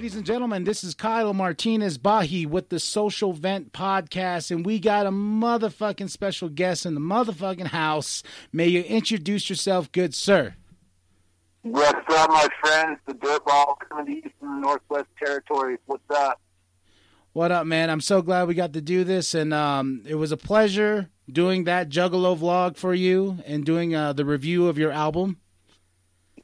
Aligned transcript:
Ladies 0.00 0.16
and 0.16 0.24
gentlemen, 0.24 0.64
this 0.64 0.82
is 0.82 0.94
Kyle 0.94 1.34
Martinez 1.34 1.98
Bahi 1.98 2.46
with 2.46 2.70
the 2.70 2.80
Social 2.80 3.34
Vent 3.34 3.74
Podcast, 3.74 4.50
and 4.50 4.64
we 4.64 4.78
got 4.78 5.04
a 5.04 5.10
motherfucking 5.10 6.08
special 6.08 6.48
guest 6.48 6.86
in 6.86 6.94
the 6.94 7.02
motherfucking 7.02 7.66
house. 7.66 8.22
May 8.50 8.68
you 8.68 8.80
introduce 8.80 9.50
yourself, 9.50 9.92
good 9.92 10.14
sir. 10.14 10.54
What's 11.60 12.14
up, 12.14 12.30
my 12.30 12.48
friends? 12.62 12.98
The 13.06 13.12
Dirtball 13.12 13.74
coming 13.90 14.06
to 14.06 14.12
you 14.12 14.30
from 14.40 14.54
the 14.54 14.66
Northwest 14.66 15.08
Territories. 15.22 15.80
What's 15.84 16.02
up? 16.08 16.40
What 17.34 17.52
up, 17.52 17.66
man? 17.66 17.90
I'm 17.90 18.00
so 18.00 18.22
glad 18.22 18.48
we 18.48 18.54
got 18.54 18.72
to 18.72 18.80
do 18.80 19.04
this, 19.04 19.34
and 19.34 19.52
um, 19.52 20.02
it 20.08 20.14
was 20.14 20.32
a 20.32 20.38
pleasure 20.38 21.10
doing 21.30 21.64
that 21.64 21.90
Juggalo 21.90 22.38
vlog 22.38 22.78
for 22.78 22.94
you 22.94 23.40
and 23.44 23.66
doing 23.66 23.94
uh, 23.94 24.14
the 24.14 24.24
review 24.24 24.66
of 24.66 24.78
your 24.78 24.92
album. 24.92 25.36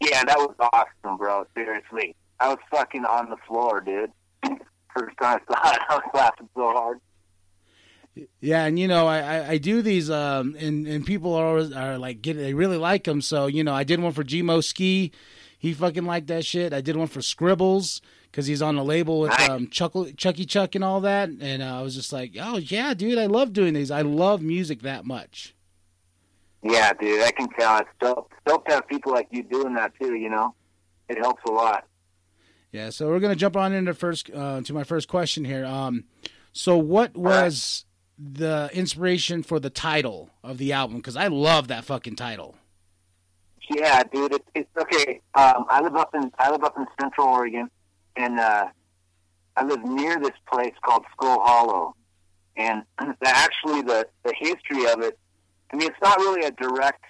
Yeah, 0.02 0.24
that 0.24 0.37
was 0.37 0.54
awesome, 0.60 1.16
bro. 1.16 1.46
Seriously. 1.54 2.15
I 2.40 2.48
was 2.48 2.58
fucking 2.70 3.04
on 3.04 3.30
the 3.30 3.37
floor, 3.48 3.80
dude. 3.80 4.12
First 4.96 5.16
time 5.20 5.40
I 5.48 5.54
saw 5.54 5.73
it, 5.73 5.80
I 5.88 5.95
was 5.96 6.10
laughing 6.15 6.48
so 6.54 6.73
hard. 6.73 7.01
Yeah, 8.40 8.65
and 8.65 8.79
you 8.79 8.88
know, 8.88 9.06
I, 9.06 9.18
I, 9.18 9.48
I 9.51 9.59
do 9.59 9.82
these, 9.82 10.09
um, 10.09 10.57
and 10.59 10.87
and 10.87 11.04
people 11.04 11.34
are 11.34 11.45
always 11.45 11.73
are 11.73 11.98
like 11.98 12.23
get 12.23 12.38
they 12.38 12.54
really 12.54 12.79
like 12.79 13.04
them. 13.04 13.20
So 13.20 13.46
you 13.46 13.62
know, 13.62 13.74
I 13.74 13.84
did 13.84 14.01
one 14.01 14.12
for 14.12 14.24
Gmo 14.24 14.64
Ski, 14.64 15.12
he 15.59 15.73
fucking 15.73 16.04
liked 16.04 16.29
that 16.29 16.45
shit. 16.45 16.73
I 16.73 16.80
did 16.80 16.96
one 16.96 17.09
for 17.09 17.23
Scribbles 17.23 18.01
because 18.30 18.46
he's 18.46 18.62
on 18.62 18.76
the 18.76 18.84
label 18.84 19.20
with 19.20 19.32
um, 19.48 19.68
Chuckle, 19.68 20.07
Chucky 20.16 20.45
Chuck 20.45 20.74
and 20.74 20.84
all 20.84 21.01
that, 21.01 21.29
and 21.29 21.62
uh, 21.62 21.79
I 21.79 21.82
was 21.82 21.95
just 21.95 22.12
like, 22.12 22.37
oh 22.40 22.59
yeah, 22.59 22.95
dude, 22.95 23.18
I 23.18 23.26
love 23.26 23.52
doing 23.52 23.74
these. 23.74 23.90
I 23.90 24.02
love 24.02 24.42
music 24.42 24.82
that 24.82 25.04
much. 25.04 25.54
Yeah, 26.62 26.92
dude, 26.92 27.23
I 27.23 27.30
can 27.30 27.48
tell. 27.59 27.79
It's 27.79 27.88
dope. 28.01 28.32
Dope 28.45 28.66
to 28.66 28.74
have 28.74 28.88
people 28.88 29.12
like 29.12 29.29
you 29.30 29.42
doing 29.42 29.74
that 29.74 29.92
too. 30.01 30.14
You 30.14 30.29
know, 30.29 30.54
it 31.09 31.18
helps 31.18 31.42
a 31.48 31.52
lot. 31.52 31.87
Yeah, 32.77 32.91
so 32.91 33.09
we're 33.09 33.21
gonna 33.21 33.35
jump 33.35 33.57
on 33.57 33.73
into 33.73 33.95
first 33.95 34.30
uh, 34.35 34.60
to 34.60 34.74
my 34.74 34.85
first 34.85 35.09
question 35.09 35.46
here. 35.46 35.65
Um, 35.65 36.05
so 36.52 36.77
what 36.77 37.16
was 37.16 37.87
the 38.19 38.69
inspiration 38.71 39.43
for 39.43 39.59
the 39.59 39.71
title 39.71 40.29
of 40.45 40.59
the 40.59 40.74
album? 40.74 40.99
Because 40.99 41.16
I 41.16 41.29
love 41.29 41.69
that 41.69 41.87
fucking 41.87 42.16
title. 42.16 42.54
Yeah, 43.71 44.02
dude, 44.13 44.35
it's, 44.35 44.49
it's 44.54 44.77
okay. 44.79 45.23
Um, 45.35 45.65
I 45.71 45.80
live 45.80 45.97
up 45.97 46.15
in 46.15 46.30
I 46.38 46.51
live 46.51 46.65
up 46.65 46.77
in 46.77 46.87
Central 47.01 47.29
Oregon, 47.29 47.71
and 48.15 48.38
uh, 48.38 48.66
I 49.57 49.65
live 49.65 49.82
near 49.82 50.21
this 50.21 50.37
place 50.47 50.74
called 50.85 51.07
Skull 51.15 51.41
Hollow. 51.41 51.95
And 52.59 52.82
actually, 53.24 53.80
the 53.80 54.07
the 54.23 54.35
history 54.38 54.87
of 54.91 55.01
it. 55.01 55.19
I 55.73 55.77
mean, 55.77 55.88
it's 55.88 56.02
not 56.02 56.19
really 56.19 56.45
a 56.45 56.51
direct. 56.51 57.04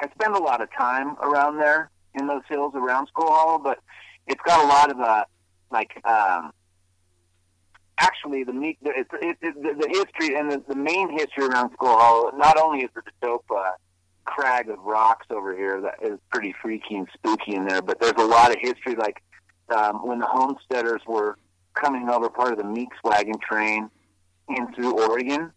I 0.00 0.08
spend 0.18 0.34
a 0.34 0.42
lot 0.42 0.62
of 0.62 0.72
time 0.72 1.16
around 1.20 1.58
there 1.58 1.90
in 2.14 2.26
those 2.26 2.42
hills 2.48 2.72
around 2.74 3.08
Skull 3.08 3.30
Hollow, 3.30 3.58
but 3.58 3.80
it's 4.26 4.42
got 4.44 4.64
a 4.64 4.68
lot 4.68 4.90
of 4.90 5.00
uh, 5.00 5.24
like 5.70 6.00
um, 6.04 6.52
actually 7.98 8.44
the 8.44 8.52
meat. 8.52 8.78
the- 8.82 8.90
it, 8.90 9.06
it, 9.20 9.38
the, 9.40 9.74
the 9.74 9.88
history 9.88 10.36
and 10.36 10.50
the, 10.50 10.62
the 10.68 10.76
main 10.76 11.10
history 11.10 11.46
around 11.46 11.72
Skull 11.74 11.98
Hollow. 11.98 12.30
Not 12.36 12.58
only 12.58 12.80
is 12.80 12.90
it 12.96 13.04
the 13.04 13.26
dope. 13.26 13.44
Uh, 13.50 13.72
crag 14.26 14.68
of 14.68 14.78
rocks 14.80 15.26
over 15.30 15.56
here 15.56 15.80
that 15.80 15.94
is 16.02 16.18
pretty 16.30 16.54
freaky 16.60 16.96
and 16.96 17.08
spooky 17.14 17.54
in 17.54 17.64
there. 17.64 17.80
But 17.80 18.00
there's 18.00 18.12
a 18.18 18.26
lot 18.26 18.50
of 18.50 18.56
history, 18.60 18.94
like 18.96 19.22
um, 19.74 20.06
when 20.06 20.18
the 20.18 20.26
homesteaders 20.26 21.00
were 21.06 21.38
coming 21.74 22.08
over 22.08 22.28
part 22.28 22.52
of 22.52 22.58
the 22.58 22.64
Meeks 22.64 22.96
wagon 23.04 23.38
train 23.38 23.88
in 24.48 24.74
through 24.74 25.00
Oregon. 25.08 25.52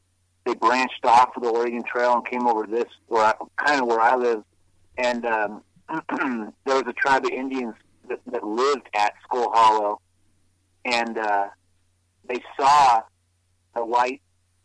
They 0.45 0.53
branched 0.55 1.03
off 1.03 1.35
of 1.35 1.43
the 1.43 1.49
Oregon 1.49 1.83
Trail 1.83 2.13
and 2.13 2.25
came 2.25 2.47
over 2.47 2.65
this, 2.65 2.85
where 3.07 3.23
I, 3.25 3.33
kind 3.57 3.81
of 3.81 3.87
where 3.87 3.99
I 3.99 4.15
live. 4.15 4.43
And 4.97 5.25
um, 5.25 5.61
there 6.65 6.75
was 6.75 6.83
a 6.87 6.93
tribe 6.93 7.25
of 7.25 7.31
Indians 7.31 7.75
that, 8.09 8.19
that 8.31 8.43
lived 8.43 8.89
at 8.93 9.13
Skull 9.23 9.51
Hollow, 9.53 10.01
and 10.85 11.17
uh, 11.17 11.47
they 12.27 12.41
saw 12.59 13.01
the 13.75 13.85
white 13.85 14.21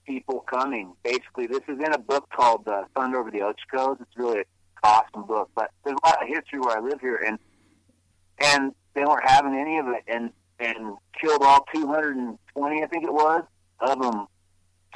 people 0.07 0.41
coming. 0.41 0.93
Basically, 1.03 1.47
this 1.47 1.63
is 1.69 1.79
in 1.79 1.93
a 1.93 1.99
book 1.99 2.29
called 2.35 2.67
uh, 2.69 2.85
Thunder 2.97 3.19
Over 3.19 3.31
the 3.31 3.43
Ochoco's. 3.43 3.99
It's 4.01 4.17
really 4.17 4.39
an 4.41 4.45
awesome 4.83 5.27
book, 5.27 5.51
but 5.55 5.71
there's 5.85 5.97
a 6.03 6.07
lot 6.07 6.23
of 6.23 6.29
history 6.29 6.61
where 6.61 6.77
I 6.77 6.81
live 6.81 7.01
here, 7.01 7.23
and 7.27 7.39
and 8.41 8.73
they 8.95 9.05
weren't 9.05 9.29
having 9.29 9.55
any 9.55 9.79
of 9.79 9.87
it, 9.89 10.03
and 10.09 10.31
and 10.59 10.97
killed 11.21 11.43
all 11.43 11.65
220, 11.75 12.83
I 12.83 12.87
think 12.87 13.05
it 13.05 13.13
was, 13.13 13.45
of 13.81 14.01
them 14.01 14.27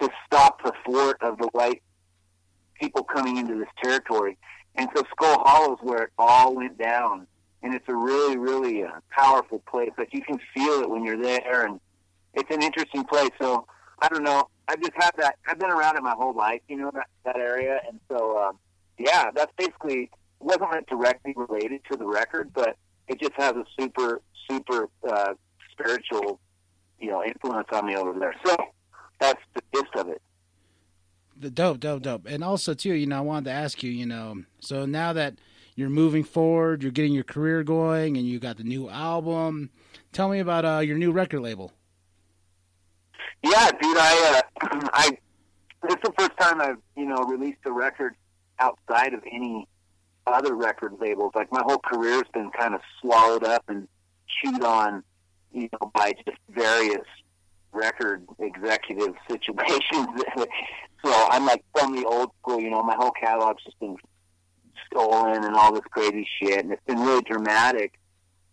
to 0.01 0.09
stop 0.27 0.63
the 0.63 0.73
fort 0.85 1.19
of 1.21 1.39
the 1.39 1.49
white 1.53 1.83
people 2.81 3.03
coming 3.03 3.37
into 3.37 3.57
this 3.59 3.69
territory. 3.83 4.39
And 4.77 4.89
so 4.95 5.03
Skull 5.11 5.43
Hollow 5.45 5.75
is 5.75 5.79
where 5.83 6.05
it 6.05 6.11
all 6.19 6.55
went 6.55 6.79
down, 6.79 7.27
and 7.63 7.75
it's 7.75 7.89
a 7.89 7.95
really, 7.95 8.37
really 8.37 8.85
uh, 8.85 9.01
powerful 9.11 9.59
place. 9.71 9.91
Like 9.99 10.13
you 10.13 10.23
can 10.23 10.39
feel 10.55 10.81
it 10.81 10.91
when 10.91 11.05
you're 11.05 11.21
there, 11.21 11.67
and 11.67 11.81
it's 12.35 12.51
an 12.51 12.63
interesting 12.63 13.05
place. 13.05 13.31
So 13.41 13.67
I 14.01 14.09
don't 14.09 14.23
know. 14.23 14.49
I've 14.69 14.81
just 14.81 14.93
had 14.95 15.13
that. 15.19 15.37
I've 15.49 15.59
been 15.59 15.71
around 15.71 15.97
it 15.97 16.03
my 16.03 16.15
whole 16.15 16.35
life, 16.35 16.61
you 16.69 16.77
know, 16.77 16.91
that, 16.93 17.07
that 17.25 17.37
area. 17.37 17.81
And 17.89 17.99
so, 18.09 18.39
um, 18.39 18.59
yeah, 18.99 19.31
that's 19.35 19.53
basically, 19.57 20.11
wasn't 20.41 20.87
directly 20.89 21.35
related 21.37 21.81
to 21.91 21.97
the 21.97 22.07
record, 22.07 22.51
but 22.53 22.77
it 23.09 23.19
just 23.19 23.33
has 23.37 23.53
a 23.53 23.65
super, 23.81 24.21
super 24.49 24.89
uh, 25.09 25.33
spiritual, 25.73 26.39
you 27.01 27.11
know, 27.11 27.25
influence 27.25 27.69
on 27.73 27.87
me 27.87 27.97
over 27.97 28.19
there. 28.19 28.35
So 28.45 28.57
that's 29.19 29.41
the 29.55 29.63
gist 29.75 29.95
of 29.97 30.09
it. 30.09 30.21
The 31.41 31.51
dope, 31.51 31.81
dope, 31.81 32.03
dope. 32.03 32.27
And 32.27 32.45
also 32.45 32.75
too, 32.75 32.93
you 32.93 33.07
know, 33.07 33.19
I 33.19 33.23
wanted 33.23 33.47
to 33.47 33.53
ask 33.53 33.83
you, 33.83 33.91
you 33.91 34.07
know, 34.07 34.43
so 34.61 34.85
now 34.85 35.13
that 35.15 35.35
you're 35.79 35.89
moving 35.89 36.25
forward, 36.25 36.83
you're 36.83 36.91
getting 36.91 37.13
your 37.13 37.23
career 37.23 37.63
going, 37.63 38.17
and 38.17 38.27
you 38.27 38.41
got 38.41 38.57
the 38.57 38.65
new 38.65 38.89
album. 38.89 39.71
Tell 40.13 40.29
me 40.29 40.41
about 40.41 40.65
uh, 40.65 40.81
your 40.81 40.99
new 40.99 41.13
record 41.13 41.41
label. 41.41 41.73
Yeah, 43.45 43.71
dude, 43.81 43.97
I, 43.97 44.43
uh, 44.61 44.67
I, 44.93 45.11
this 45.85 45.95
is 45.95 46.03
the 46.03 46.13
first 46.19 46.37
time 46.37 46.61
I've, 46.61 46.79
you 46.97 47.07
know, 47.07 47.19
released 47.19 47.61
a 47.65 47.71
record 47.71 48.17
outside 48.59 49.15
of 49.15 49.23
any 49.31 49.69
other 50.27 50.57
record 50.57 50.95
labels. 51.01 51.31
Like 51.37 51.53
my 51.53 51.63
whole 51.65 51.79
career's 51.79 52.27
been 52.35 52.51
kind 52.51 52.75
of 52.75 52.81
swallowed 53.01 53.45
up 53.45 53.63
and 53.69 53.87
chewed 54.27 54.65
on, 54.65 55.05
you 55.53 55.69
know, 55.73 55.93
by 55.95 56.13
just 56.27 56.39
various 56.51 57.07
record 57.71 58.27
executive 58.41 59.15
situations. 59.31 60.09
so 61.05 61.27
I'm 61.31 61.47
like 61.47 61.65
from 61.73 61.95
the 61.95 62.05
old 62.05 62.33
school, 62.43 62.59
you 62.59 62.69
know, 62.69 62.83
my 62.83 62.97
whole 62.97 63.13
catalog's 63.13 63.63
just 63.63 63.79
been 63.79 63.97
stolen 64.87 65.45
and 65.45 65.55
all 65.55 65.73
this 65.73 65.85
crazy 65.91 66.27
shit, 66.41 66.65
and 66.65 66.73
it's 66.73 66.85
been 66.87 67.01
really 67.01 67.23
dramatic. 67.23 67.99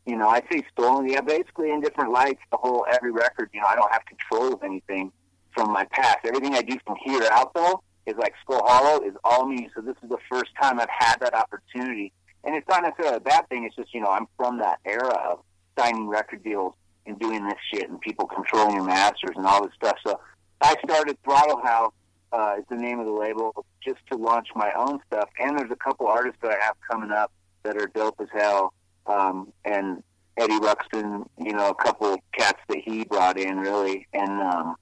You 0.05 0.17
know, 0.17 0.27
I 0.27 0.41
say 0.51 0.63
stolen, 0.71 1.09
yeah, 1.09 1.21
basically 1.21 1.71
in 1.71 1.81
different 1.81 2.11
lights. 2.11 2.41
The 2.51 2.57
whole 2.57 2.85
every 2.91 3.11
record, 3.11 3.49
you 3.53 3.61
know, 3.61 3.67
I 3.67 3.75
don't 3.75 3.91
have 3.91 4.03
control 4.05 4.53
of 4.53 4.63
anything 4.63 5.11
from 5.53 5.71
my 5.71 5.85
past. 5.85 6.19
Everything 6.25 6.53
I 6.53 6.61
do 6.61 6.77
from 6.85 6.97
here 7.03 7.27
out, 7.31 7.53
though, 7.53 7.81
is 8.05 8.15
like 8.17 8.33
Skull 8.41 8.61
Hollow 8.65 9.03
is 9.03 9.13
all 9.23 9.47
me. 9.47 9.69
So 9.75 9.81
this 9.81 9.95
is 10.03 10.09
the 10.09 10.19
first 10.29 10.51
time 10.61 10.79
I've 10.79 10.89
had 10.89 11.15
that 11.21 11.33
opportunity, 11.33 12.13
and 12.43 12.55
it's 12.55 12.67
not 12.67 12.83
necessarily 12.83 13.17
a 13.17 13.21
bad 13.21 13.49
thing. 13.49 13.63
It's 13.63 13.75
just 13.75 13.93
you 13.93 14.01
know 14.01 14.09
I'm 14.09 14.27
from 14.37 14.59
that 14.59 14.79
era 14.85 15.15
of 15.31 15.39
signing 15.77 16.07
record 16.07 16.43
deals 16.43 16.73
and 17.05 17.19
doing 17.19 17.45
this 17.45 17.57
shit 17.71 17.89
and 17.89 17.99
people 18.01 18.25
controlling 18.25 18.75
your 18.75 18.85
masters 18.85 19.35
and 19.35 19.45
all 19.45 19.63
this 19.63 19.73
stuff. 19.75 19.97
So 20.05 20.19
I 20.61 20.75
started 20.83 21.17
Throttle 21.23 21.61
House 21.61 21.93
uh, 22.35 22.55
is 22.59 22.65
the 22.69 22.75
name 22.75 22.99
of 22.99 23.05
the 23.05 23.11
label 23.11 23.65
just 23.81 23.99
to 24.11 24.17
launch 24.17 24.49
my 24.55 24.71
own 24.77 24.99
stuff. 25.07 25.29
And 25.39 25.57
there's 25.57 25.71
a 25.71 25.75
couple 25.77 26.07
artists 26.07 26.37
that 26.41 26.51
I 26.51 26.63
have 26.63 26.75
coming 26.89 27.11
up 27.11 27.31
that 27.63 27.77
are 27.77 27.87
dope 27.87 28.19
as 28.19 28.27
hell. 28.33 28.73
Um, 29.07 29.53
and 29.63 30.03
Eddie 30.37 30.59
Ruxpin, 30.59 31.25
you 31.39 31.53
know, 31.53 31.69
a 31.69 31.75
couple 31.75 32.17
cats 32.37 32.59
that 32.67 32.79
he 32.83 33.05
brought 33.05 33.37
in 33.37 33.57
really. 33.57 34.05
And 34.13 34.41
um, 34.41 34.75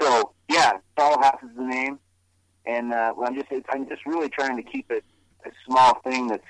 so 0.00 0.32
yeah, 0.48 0.72
Throttle 0.96 1.22
House 1.22 1.42
is 1.42 1.56
the 1.56 1.64
name. 1.64 1.98
And 2.66 2.92
uh, 2.92 3.14
well, 3.16 3.28
I'm 3.28 3.34
just 3.34 3.48
I'm 3.70 3.88
just 3.88 4.04
really 4.04 4.28
trying 4.28 4.56
to 4.56 4.62
keep 4.62 4.90
it 4.90 5.04
a 5.46 5.50
small 5.66 6.00
thing 6.02 6.26
that's 6.26 6.44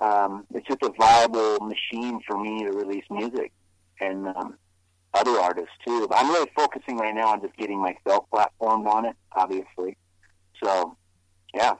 um, 0.00 0.46
it's 0.54 0.66
just 0.66 0.82
a 0.82 0.90
viable 0.98 1.58
machine 1.60 2.20
for 2.26 2.40
me 2.40 2.64
to 2.64 2.70
release 2.70 3.04
music 3.10 3.52
and 4.00 4.28
um, 4.28 4.56
other 5.14 5.38
artists 5.38 5.72
too. 5.86 6.06
But 6.08 6.18
I'm 6.18 6.30
really 6.30 6.50
focusing 6.54 6.96
right 6.96 7.14
now 7.14 7.28
on 7.28 7.40
just 7.40 7.56
getting 7.56 7.80
myself 7.80 8.26
platformed 8.32 8.86
on 8.86 9.06
it, 9.06 9.16
obviously. 9.32 9.96
So, 10.62 10.96
yeah, 11.54 11.74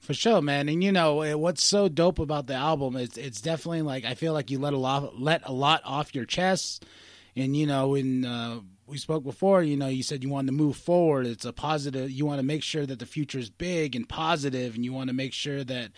For 0.00 0.14
sure, 0.14 0.40
man. 0.40 0.68
And 0.68 0.82
you 0.82 0.92
know 0.92 1.20
eh, 1.22 1.34
what's 1.34 1.62
so 1.64 1.88
dope 1.88 2.18
about 2.18 2.46
the 2.46 2.54
album 2.54 2.96
is 2.96 3.16
it's 3.16 3.40
definitely 3.40 3.82
like 3.82 4.04
I 4.04 4.14
feel 4.14 4.32
like 4.32 4.50
you 4.50 4.58
let 4.58 4.72
a 4.72 4.78
lot 4.78 5.20
let 5.20 5.42
a 5.48 5.52
lot 5.52 5.82
off 5.84 6.14
your 6.14 6.24
chest. 6.24 6.84
And 7.34 7.56
you 7.56 7.66
know, 7.66 7.88
when 7.88 8.24
uh, 8.24 8.60
we 8.86 8.98
spoke 8.98 9.24
before, 9.24 9.62
you 9.62 9.76
know, 9.76 9.88
you 9.88 10.02
said 10.02 10.22
you 10.22 10.30
wanted 10.30 10.46
to 10.46 10.52
move 10.52 10.76
forward. 10.76 11.26
It's 11.26 11.44
a 11.44 11.52
positive. 11.52 12.10
You 12.10 12.24
want 12.24 12.38
to 12.38 12.46
make 12.46 12.62
sure 12.62 12.86
that 12.86 12.98
the 12.98 13.06
future 13.06 13.38
is 13.38 13.50
big 13.50 13.94
and 13.96 14.08
positive, 14.08 14.74
and 14.74 14.84
you 14.84 14.92
want 14.92 15.08
to 15.08 15.14
make 15.14 15.32
sure 15.32 15.64
that 15.64 15.90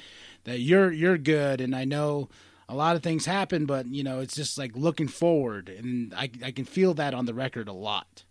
that 0.44 0.60
you're 0.60 0.90
you're 0.90 1.19
good. 1.19 1.60
And 1.60 1.76
I 1.76 1.84
know 1.84 2.28
a 2.68 2.74
lot 2.74 2.96
of 2.96 3.02
things 3.02 3.24
happen, 3.24 3.66
but 3.66 3.86
you 3.86 4.04
know, 4.04 4.20
it's 4.20 4.34
just 4.34 4.58
like 4.58 4.76
looking 4.76 5.08
forward, 5.08 5.68
and 5.68 6.12
I 6.14 6.30
I 6.44 6.50
can 6.50 6.64
feel 6.64 6.94
that 6.94 7.14
on 7.14 7.26
the 7.26 7.34
record 7.34 7.68
a 7.68 7.72
lot. 7.72 8.24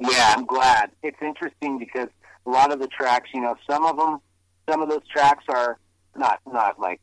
Yeah, 0.00 0.34
I'm 0.36 0.44
glad. 0.44 0.90
It's 1.02 1.20
interesting 1.20 1.78
because 1.78 2.08
a 2.46 2.50
lot 2.50 2.72
of 2.72 2.80
the 2.80 2.88
tracks, 2.88 3.30
you 3.32 3.40
know, 3.40 3.54
some 3.68 3.84
of 3.84 3.96
them, 3.96 4.18
some 4.68 4.82
of 4.82 4.88
those 4.88 5.06
tracks 5.08 5.44
are 5.48 5.78
not 6.16 6.40
not 6.46 6.80
like 6.80 7.00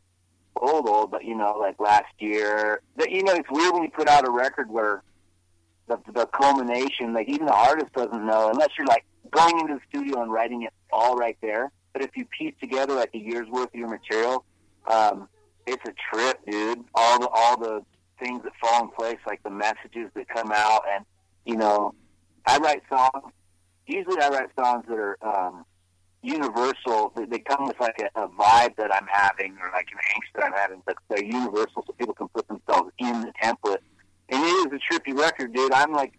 old 0.56 0.88
old, 0.88 1.12
but 1.12 1.24
you 1.26 1.36
know, 1.36 1.58
like 1.60 1.80
last 1.80 2.14
year. 2.20 2.82
That 2.98 3.12
you 3.12 3.24
know, 3.24 3.34
it's 3.34 3.50
weird 3.52 3.74
when 3.74 3.84
you 3.84 3.90
put 3.90 4.08
out 4.08 4.28
a 4.28 4.32
record 4.32 4.70
where 4.70 5.04
the 5.88 5.98
the 6.14 6.26
culmination, 6.28 7.14
like 7.14 7.28
even 7.28 7.46
the 7.46 7.54
artist 7.54 7.92
doesn't 7.94 8.26
know 8.26 8.50
unless 8.50 8.70
you're 8.78 8.88
like 8.88 9.06
going 9.32 9.60
into 9.60 9.76
the 9.76 9.82
studio 9.90 10.22
and 10.22 10.32
writing 10.32 10.64
it 10.64 10.74
all 10.92 11.16
right 11.16 11.38
there. 11.42 11.72
But 11.94 12.04
if 12.04 12.12
you 12.16 12.26
piece 12.26 12.54
together 12.62 12.94
like 12.94 13.14
a 13.14 13.18
year's 13.18 13.50
worth 13.50 13.68
of 13.68 13.76
your 13.76 13.90
material, 13.90 14.46
um, 14.90 15.28
it's 15.68 15.84
a 15.88 15.94
trip, 16.12 16.40
dude. 16.50 16.84
All 16.96 17.20
the 17.20 17.28
all 17.32 17.58
the 17.58 17.82
things 18.20 18.44
that 18.44 18.54
fall 18.62 18.84
in 18.84 18.90
place, 18.90 19.18
like 19.26 19.42
the 19.44 19.50
messages 19.50 20.10
that 20.16 20.28
come 20.30 20.52
out, 20.52 20.84
and 20.90 21.06
you 21.46 21.58
know, 21.58 21.94
I 22.46 22.58
write 22.58 22.84
songs. 22.90 23.34
Usually, 23.88 24.22
I 24.22 24.30
write 24.30 24.50
songs 24.58 24.86
that 24.88 24.98
are 24.98 25.18
um, 25.22 25.66
universal. 26.22 27.12
They, 27.16 27.26
they 27.26 27.40
come 27.40 27.66
with 27.68 27.80
like 27.80 28.00
a, 28.00 28.22
a 28.22 28.28
vibe 28.28 28.76
that 28.78 28.94
I'm 28.94 29.08
having, 29.12 29.58
or 29.62 29.70
like 29.72 29.88
an 29.92 30.00
angst 30.16 30.36
that 30.36 30.46
I'm 30.46 30.54
having, 30.54 30.82
but 30.86 30.96
they're 31.10 31.24
universal, 31.24 31.84
so 31.86 31.94
people 31.98 32.14
can 32.14 32.28
put 32.30 32.48
themselves 32.48 32.92
in 33.00 33.22
the 33.22 33.34
template. 33.42 33.80
And 34.30 34.44
it 34.44 34.74
is 34.74 34.80
a 34.80 34.94
trippy 34.94 35.18
record, 35.18 35.54
dude. 35.54 35.74
I'm 35.74 35.92
like, 35.92 36.14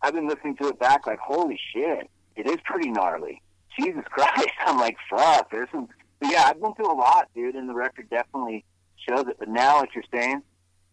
I've 0.00 0.14
been 0.14 0.28
listening 0.28 0.56
to 0.58 0.68
it 0.68 0.78
back, 0.78 1.06
like, 1.06 1.18
holy 1.18 1.58
shit, 1.72 2.08
it 2.36 2.46
is 2.46 2.58
pretty 2.64 2.90
gnarly. 2.90 3.42
Jesus 3.78 4.04
Christ, 4.10 4.48
I'm 4.60 4.78
like, 4.78 4.96
fuck. 5.10 5.50
There's 5.50 5.68
some, 5.72 5.88
but 6.20 6.30
yeah, 6.30 6.44
I've 6.46 6.60
been 6.60 6.74
through 6.74 6.92
a 6.92 6.94
lot, 6.94 7.28
dude, 7.34 7.56
and 7.56 7.68
the 7.68 7.74
record 7.74 8.08
definitely 8.10 8.64
shows 9.08 9.26
it. 9.28 9.36
But 9.38 9.48
now, 9.48 9.80
what 9.80 9.90
you're 9.94 10.04
saying, 10.12 10.42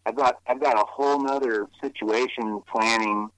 I've 0.04 0.16
got, 0.16 0.36
I've 0.46 0.60
got 0.60 0.76
a 0.76 0.84
whole 0.86 1.22
nother 1.22 1.66
situation 1.82 2.60
planning 2.70 3.28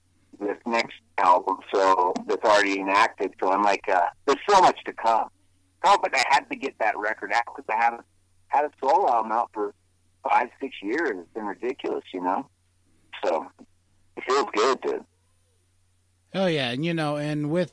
this 0.41 0.59
next 0.67 0.97
album, 1.19 1.57
so 1.75 2.15
that's 2.27 2.45
already 2.45 2.81
enacted. 2.81 3.35
So 3.41 3.51
I'm 3.51 3.63
like, 3.63 3.89
uh, 3.89 4.07
there's 4.27 4.39
so 4.49 4.61
much 4.61 4.79
to 4.85 4.93
come. 4.93 5.29
Felt 5.83 6.03
like 6.03 6.15
I 6.15 6.25
had 6.29 6.49
to 6.51 6.57
get 6.57 6.79
that 6.79 6.97
record 6.99 7.33
out 7.33 7.43
because 7.47 7.65
I 7.69 7.83
haven't 7.83 8.05
had 8.49 8.65
a 8.65 8.71
solo 8.81 9.09
album 9.09 9.33
out 9.33 9.51
for 9.53 9.75
five, 10.29 10.49
six 10.61 10.77
years. 10.83 11.13
It's 11.19 11.35
been 11.35 11.47
ridiculous, 11.47 12.05
you 12.13 12.21
know. 12.21 12.47
So 13.25 13.47
it 14.17 14.25
feels 14.29 14.47
good, 14.53 14.81
dude. 14.81 15.05
Oh 16.35 16.47
yeah, 16.47 16.71
and 16.71 16.85
you 16.85 16.95
know, 16.95 17.17
and 17.17 17.51
with 17.51 17.73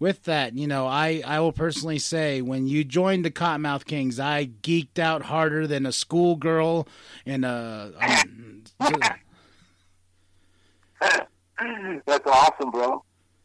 with 0.00 0.24
that, 0.24 0.56
you 0.56 0.66
know, 0.66 0.86
I 0.86 1.22
I 1.24 1.38
will 1.38 1.52
personally 1.52 1.98
say 1.98 2.40
when 2.40 2.66
you 2.66 2.82
joined 2.82 3.24
the 3.24 3.30
Kottonmouth 3.30 3.84
Kings, 3.84 4.18
I 4.18 4.46
geeked 4.46 4.98
out 4.98 5.22
harder 5.22 5.66
than 5.66 5.86
a 5.86 5.92
schoolgirl 5.92 6.88
in 7.24 7.44
a. 7.44 7.92
Um, 8.00 8.64
That's 12.06 12.26
awesome, 12.26 12.70
bro. 12.70 13.04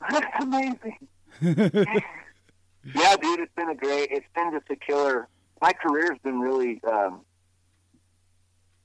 That's 0.10 0.26
amazing. 0.44 0.98
yeah, 1.42 3.16
dude, 3.18 3.40
it's 3.42 3.54
been 3.56 3.70
a 3.70 3.76
great. 3.76 4.10
It's 4.12 4.26
been 4.34 4.52
just 4.52 4.70
a 4.70 4.76
killer. 4.78 5.28
My 5.62 5.74
career's 5.74 6.18
been 6.24 6.40
really, 6.40 6.80
um, 6.90 7.22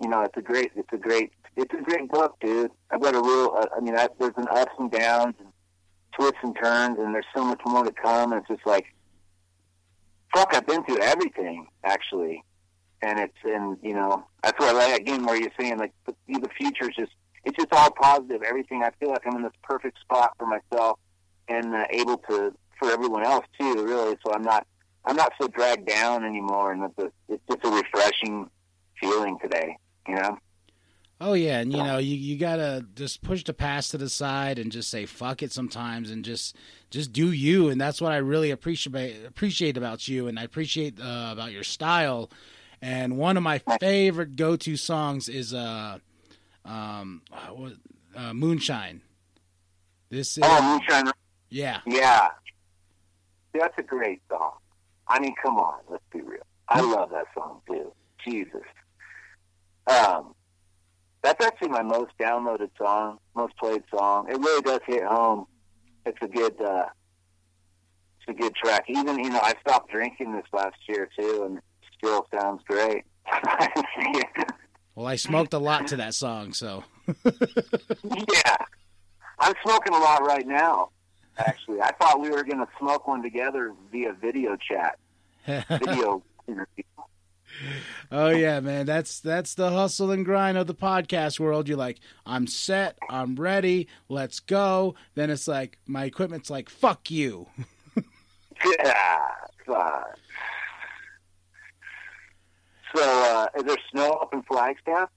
you 0.03 0.09
know, 0.09 0.23
it's 0.23 0.37
a 0.37 0.43
great. 0.43 0.73
It's 0.75 0.93
a 0.93 0.97
great. 0.97 1.33
It's 1.57 1.73
a 1.73 1.83
great 1.83 2.09
book, 2.11 2.37
dude. 2.41 2.73
I've 2.91 3.01
got 3.01 3.15
a 3.15 3.21
real. 3.21 3.57
Uh, 3.57 3.67
I 3.77 3.81
mean, 3.81 3.97
I, 3.97 4.09
there's 4.19 4.35
been 4.35 4.49
ups 4.49 4.73
and 4.79 4.91
downs, 4.91 5.35
and 5.39 5.50
twists 6.13 6.39
and 6.43 6.57
turns, 6.61 6.99
and 6.99 7.15
there's 7.15 7.27
so 7.35 7.45
much 7.45 7.61
more 7.67 7.85
to 7.85 7.93
come. 7.93 8.33
And 8.33 8.41
it's 8.41 8.49
just 8.49 8.67
like, 8.67 8.87
fuck, 10.35 10.55
I've 10.55 10.67
been 10.67 10.85
through 10.85 11.01
everything 11.01 11.67
actually, 11.85 12.45
and 13.03 13.19
it's 13.19 13.37
and 13.45 13.79
you 13.83 13.95
know 13.95 14.25
that's 14.43 14.63
I 14.63 14.73
like 14.73 15.01
again 15.01 15.25
where 15.25 15.37
you're 15.37 15.53
saying 15.59 15.79
like 15.79 15.93
the, 16.07 16.15
the 16.29 16.49
future's 16.59 16.95
just 16.97 17.13
it's 17.45 17.57
just 17.57 17.73
all 17.73 17.91
positive. 17.91 18.43
Everything 18.43 18.83
I 18.83 18.91
feel 18.99 19.11
like 19.11 19.23
I'm 19.27 19.37
in 19.37 19.43
this 19.43 19.53
perfect 19.63 19.99
spot 20.01 20.35
for 20.39 20.47
myself 20.47 20.99
and 21.49 21.75
uh, 21.75 21.85
able 21.91 22.19
to 22.29 22.53
for 22.79 22.91
everyone 22.91 23.25
else 23.25 23.47
too. 23.59 23.85
Really, 23.85 24.17
so 24.25 24.33
I'm 24.33 24.43
not 24.43 24.67
I'm 25.05 25.17
not 25.17 25.33
so 25.41 25.49
dragged 25.49 25.87
down 25.87 26.25
anymore, 26.25 26.73
and 26.73 26.85
it's, 26.85 26.99
a, 26.99 27.33
it's 27.33 27.43
just 27.51 27.65
a 27.65 27.71
refreshing 27.71 28.51
feeling 29.01 29.39
today. 29.41 29.77
You 30.09 30.17
know. 30.17 30.39
Oh 31.23 31.35
yeah, 31.35 31.61
and 31.61 31.71
you 31.71 31.83
know 31.83 31.99
you 31.99 32.17
you 32.17 32.39
gotta 32.39 32.87
just 32.95 33.21
push 33.23 33.45
the 33.45 33.53
past 33.53 33.91
to 33.91 33.99
the 33.99 34.09
side 34.09 34.59
and 34.59 34.73
just 34.73 34.91
say 34.91 35.05
fuck 35.05 35.43
it 35.43 35.53
sometimes 35.53 36.11
and 36.11 36.25
just 36.25 36.57
just 36.89 37.13
do 37.13 37.31
you, 37.31 37.69
and 37.69 37.79
that's 37.79 38.01
what 38.01 38.13
I 38.13 38.17
really 38.17 38.51
appreciate 38.51 39.27
appreciate 39.27 39.77
about 39.77 40.09
you, 40.09 40.29
and 40.29 40.39
I 40.39 40.45
appreciate 40.45 40.99
uh, 40.99 41.29
about 41.33 41.53
your 41.53 41.63
style. 41.63 42.31
And 42.81 43.19
one 43.19 43.37
of 43.37 43.43
my 43.43 43.61
favorite 43.81 44.37
go 44.37 44.57
to 44.57 44.77
songs 44.79 45.29
is 45.29 45.53
uh 45.53 45.99
um 46.65 47.21
uh, 48.17 48.33
Moonshine. 48.33 49.03
This 50.09 50.39
is 50.39 50.45
Oh, 50.47 50.63
Moonshine. 50.63 51.13
yeah 51.51 51.81
Yeah, 51.85 52.29
that's 53.53 53.75
a 53.77 53.83
great 53.83 54.23
song. 54.31 54.53
I 55.07 55.21
mean, 55.21 55.35
come 55.43 55.59
on, 55.59 55.81
let's 55.91 56.03
be 56.13 56.23
real. 56.23 56.41
I 56.69 56.81
love 56.81 57.11
that 57.11 57.27
song 57.35 57.61
too. 57.67 57.93
Jesus. 58.27 58.63
Um, 59.87 60.35
that's 61.41 61.53
actually 61.53 61.69
my 61.69 61.83
most 61.83 62.13
downloaded 62.21 62.71
song, 62.79 63.19
most 63.35 63.57
played 63.57 63.83
song. 63.91 64.29
It 64.29 64.39
really 64.39 64.63
does 64.63 64.81
hit 64.87 65.05
home. 65.05 65.47
It's 66.05 66.19
a 66.23 66.29
good, 66.29 66.61
uh, 66.61 66.87
it's 68.19 68.29
a 68.29 68.33
good 68.35 68.55
track. 68.55 68.85
Even 68.89 69.19
you 69.19 69.31
know, 69.31 69.41
I 69.41 69.55
stopped 69.61 69.91
drinking 69.91 70.33
this 70.33 70.47
last 70.53 70.77
year 70.89 71.09
too, 71.19 71.45
and 71.47 71.59
it 71.59 71.65
still 71.97 72.27
sounds 72.35 72.63
great. 72.67 73.05
well 74.95 75.07
I 75.07 75.17
smoked 75.17 75.55
a 75.55 75.59
lot 75.59 75.87
to 75.89 75.97
that 75.97 76.15
song 76.15 76.53
so 76.53 76.83
yeah, 77.25 78.57
I'm 79.39 79.55
smoking 79.65 79.95
a 79.95 79.99
lot 79.99 80.25
right 80.25 80.47
now. 80.47 80.91
Actually, 81.39 81.81
I 81.81 81.93
thought 81.93 82.21
we 82.21 82.31
were 82.31 82.43
going 82.43 82.59
to 82.59 82.69
smoke 82.79 83.07
one 83.07 83.23
together 83.23 83.73
via 83.91 84.13
video 84.13 84.57
chat, 84.57 84.99
video 85.47 86.23
interview. 86.47 86.85
Oh 88.11 88.31
yeah, 88.31 88.61
man. 88.61 88.87
That's 88.87 89.21
that's 89.21 89.55
the 89.55 89.71
hustle 89.71 90.11
and 90.11 90.25
grind 90.25 90.59
of 90.59 90.67
the 90.67 90.75
podcast 90.75 91.39
world. 91.39 91.69
You're 91.69 91.77
like, 91.77 92.01
I'm 92.27 92.47
set, 92.47 92.99
I'm 93.09 93.37
ready, 93.37 93.89
let's 94.09 94.41
go. 94.41 94.95
Then 95.15 95.31
it's 95.31 95.47
like 95.47 95.79
my 95.87 96.05
equipment's 96.05 96.51
like, 96.51 96.69
fuck 96.69 97.11
you. 97.11 97.47
Yeah. 98.85 99.29
So, 102.95 103.03
uh, 103.03 103.47
is 103.57 103.65
there 103.65 103.77
snow 103.91 104.11
up 104.15 104.35
in 104.35 104.43
Flagstaff? 104.43 105.11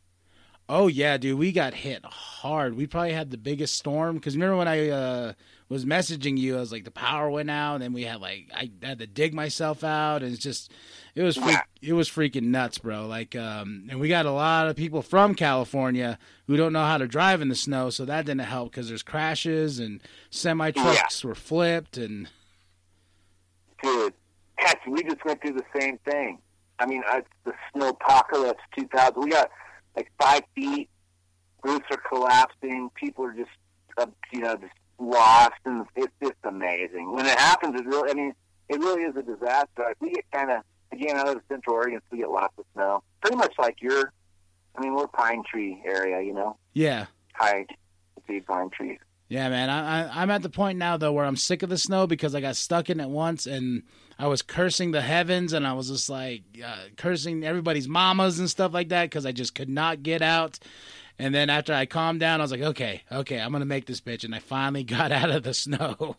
Oh 0.70 0.88
yeah, 0.88 1.18
dude, 1.18 1.38
we 1.38 1.52
got 1.52 1.74
hit 1.74 2.06
hard. 2.06 2.76
We 2.78 2.88
probably 2.88 3.12
had 3.12 3.32
the 3.32 3.38
biggest 3.38 3.76
storm 3.76 4.16
because 4.16 4.36
remember 4.36 4.56
when 4.58 4.68
I 4.68 4.90
uh, 4.90 5.34
was 5.68 5.84
messaging 5.86 6.38
you, 6.38 6.56
I 6.56 6.60
was 6.62 6.72
like 6.72 6.86
the 6.86 6.92
power 6.92 7.30
went 7.30 7.50
out, 7.50 7.76
and 7.76 7.84
then 7.84 7.94
we 7.94 8.04
had 8.04 8.22
like 8.22 8.50
I 8.56 8.72
had 8.82 9.00
to 9.00 9.08
dig 9.08 9.34
myself 9.34 9.84
out, 9.84 10.24
and 10.24 10.32
it's 10.32 10.42
just 10.42 10.72
it 11.16 11.22
was 11.24 11.38
freak, 11.38 11.58
it 11.82 11.94
was 11.94 12.10
freaking 12.10 12.46
nuts, 12.46 12.78
bro. 12.80 13.06
Like, 13.08 13.36
um, 13.36 13.88
and 13.90 14.00
we 14.00 14.08
got 14.08 14.26
a 14.26 14.32
lot 14.32 14.68
of 14.68 14.76
people 14.76 15.02
from 15.02 15.36
California 15.36 16.18
who 16.48 16.58
don't 16.58 16.74
know 16.74 16.86
how 16.86 16.98
to 16.98 17.08
drive 17.08 17.42
in 17.42 17.50
the 17.50 17.56
snow, 17.56 17.90
so 17.90 18.06
that 18.06 18.26
didn't 18.26 18.42
help 18.42 18.72
because 18.72 18.88
there's 18.90 19.04
crashes 19.04 19.80
and 19.80 20.02
semi 20.30 20.72
trucks 20.72 21.24
were 21.24 21.36
flipped, 21.36 21.98
and 21.98 22.30
Dude, 23.82 24.14
heck, 24.56 24.86
we 24.88 25.04
just 25.04 25.24
went 25.26 25.42
through 25.42 25.54
the 25.54 25.80
same 25.80 25.98
thing. 26.00 26.40
I 26.80 26.86
mean, 26.86 27.04
the 27.44 27.54
snowpocalypse 27.76 28.56
2000. 28.78 29.22
We 29.22 29.30
got 29.30 29.50
like 29.96 30.12
five 30.20 30.42
feet. 30.56 30.90
Roofs 31.64 31.86
are 31.92 32.02
collapsing. 32.10 32.90
People 32.96 33.26
are 33.26 33.34
just, 33.34 33.52
uh, 33.98 34.08
you 34.32 34.40
know, 34.40 34.56
just 34.56 34.74
lost, 35.00 35.54
and 35.66 35.86
it's 35.96 36.12
just 36.22 36.36
amazing. 36.44 37.14
When 37.14 37.26
it 37.26 37.38
happens, 37.38 37.80
it 37.80 37.86
really, 37.86 38.12
I 38.12 38.14
mean, 38.14 38.34
it 38.70 38.80
really 38.80 39.04
is 39.04 39.16
a 39.16 39.22
disaster. 39.22 39.68
Like, 39.78 39.98
we 40.00 40.12
get 40.12 40.26
kind 40.32 40.52
of, 40.52 40.64
again, 40.94 41.18
out 41.18 41.36
of 41.36 41.42
Central 41.50 41.76
Oregon, 41.76 42.00
so 42.00 42.08
we 42.12 42.18
get 42.20 42.30
lots 42.30 42.54
of 42.58 42.66
snow. 42.74 43.04
Pretty 43.22 43.38
much 43.38 43.54
like 43.58 43.82
your, 43.82 44.12
I 44.76 44.82
mean, 44.82 44.96
we're 44.96 45.08
pine 45.08 45.44
tree 45.50 45.82
area, 45.86 46.22
you 46.22 46.34
know, 46.34 46.58
yeah. 46.74 47.08
high, 47.34 47.66
big 48.28 48.46
pine 48.46 48.70
trees. 48.70 49.00
Yeah, 49.30 49.50
man. 49.50 49.70
I, 49.70 50.04
I 50.04 50.22
I'm 50.22 50.30
at 50.30 50.44
the 50.44 50.50
point 50.50 50.78
now 50.78 50.96
though 50.98 51.12
where 51.12 51.26
I'm 51.26 51.38
sick 51.38 51.64
of 51.64 51.70
the 51.70 51.78
snow 51.78 52.06
because 52.06 52.36
I 52.36 52.42
got 52.42 52.56
stuck 52.56 52.90
in 52.90 53.00
it 53.00 53.10
once 53.10 53.48
and 53.48 53.82
I 54.20 54.28
was 54.28 54.44
cursing 54.44 54.92
the 54.92 55.02
heavens 55.02 55.54
and 55.54 55.66
I 55.66 55.74
was 55.74 55.90
just 55.90 56.08
like 56.08 56.44
uh, 56.64 56.84
cursing 56.98 57.44
everybody's 57.44 57.88
mamas 57.88 58.38
and 58.38 58.48
stuff 58.50 58.74
like 58.74 58.90
that 58.90 59.06
because 59.06 59.26
I 59.26 59.32
just 59.32 59.56
could 59.56 59.70
not 59.70 60.04
get 60.04 60.22
out. 60.22 60.60
And 61.18 61.34
then 61.34 61.50
after 61.50 61.74
I 61.74 61.86
calmed 61.86 62.20
down, 62.20 62.42
I 62.42 62.44
was 62.44 62.52
like, 62.52 62.62
okay, 62.62 63.02
okay, 63.12 63.40
I'm 63.40 63.52
gonna 63.52 63.66
make 63.66 63.86
this 63.86 64.02
bitch, 64.02 64.24
and 64.24 64.36
I 64.36 64.40
finally 64.40 64.84
got 64.98 65.12
out 65.12 65.32
of 65.32 65.44
the 65.44 65.54
snow. 65.54 66.16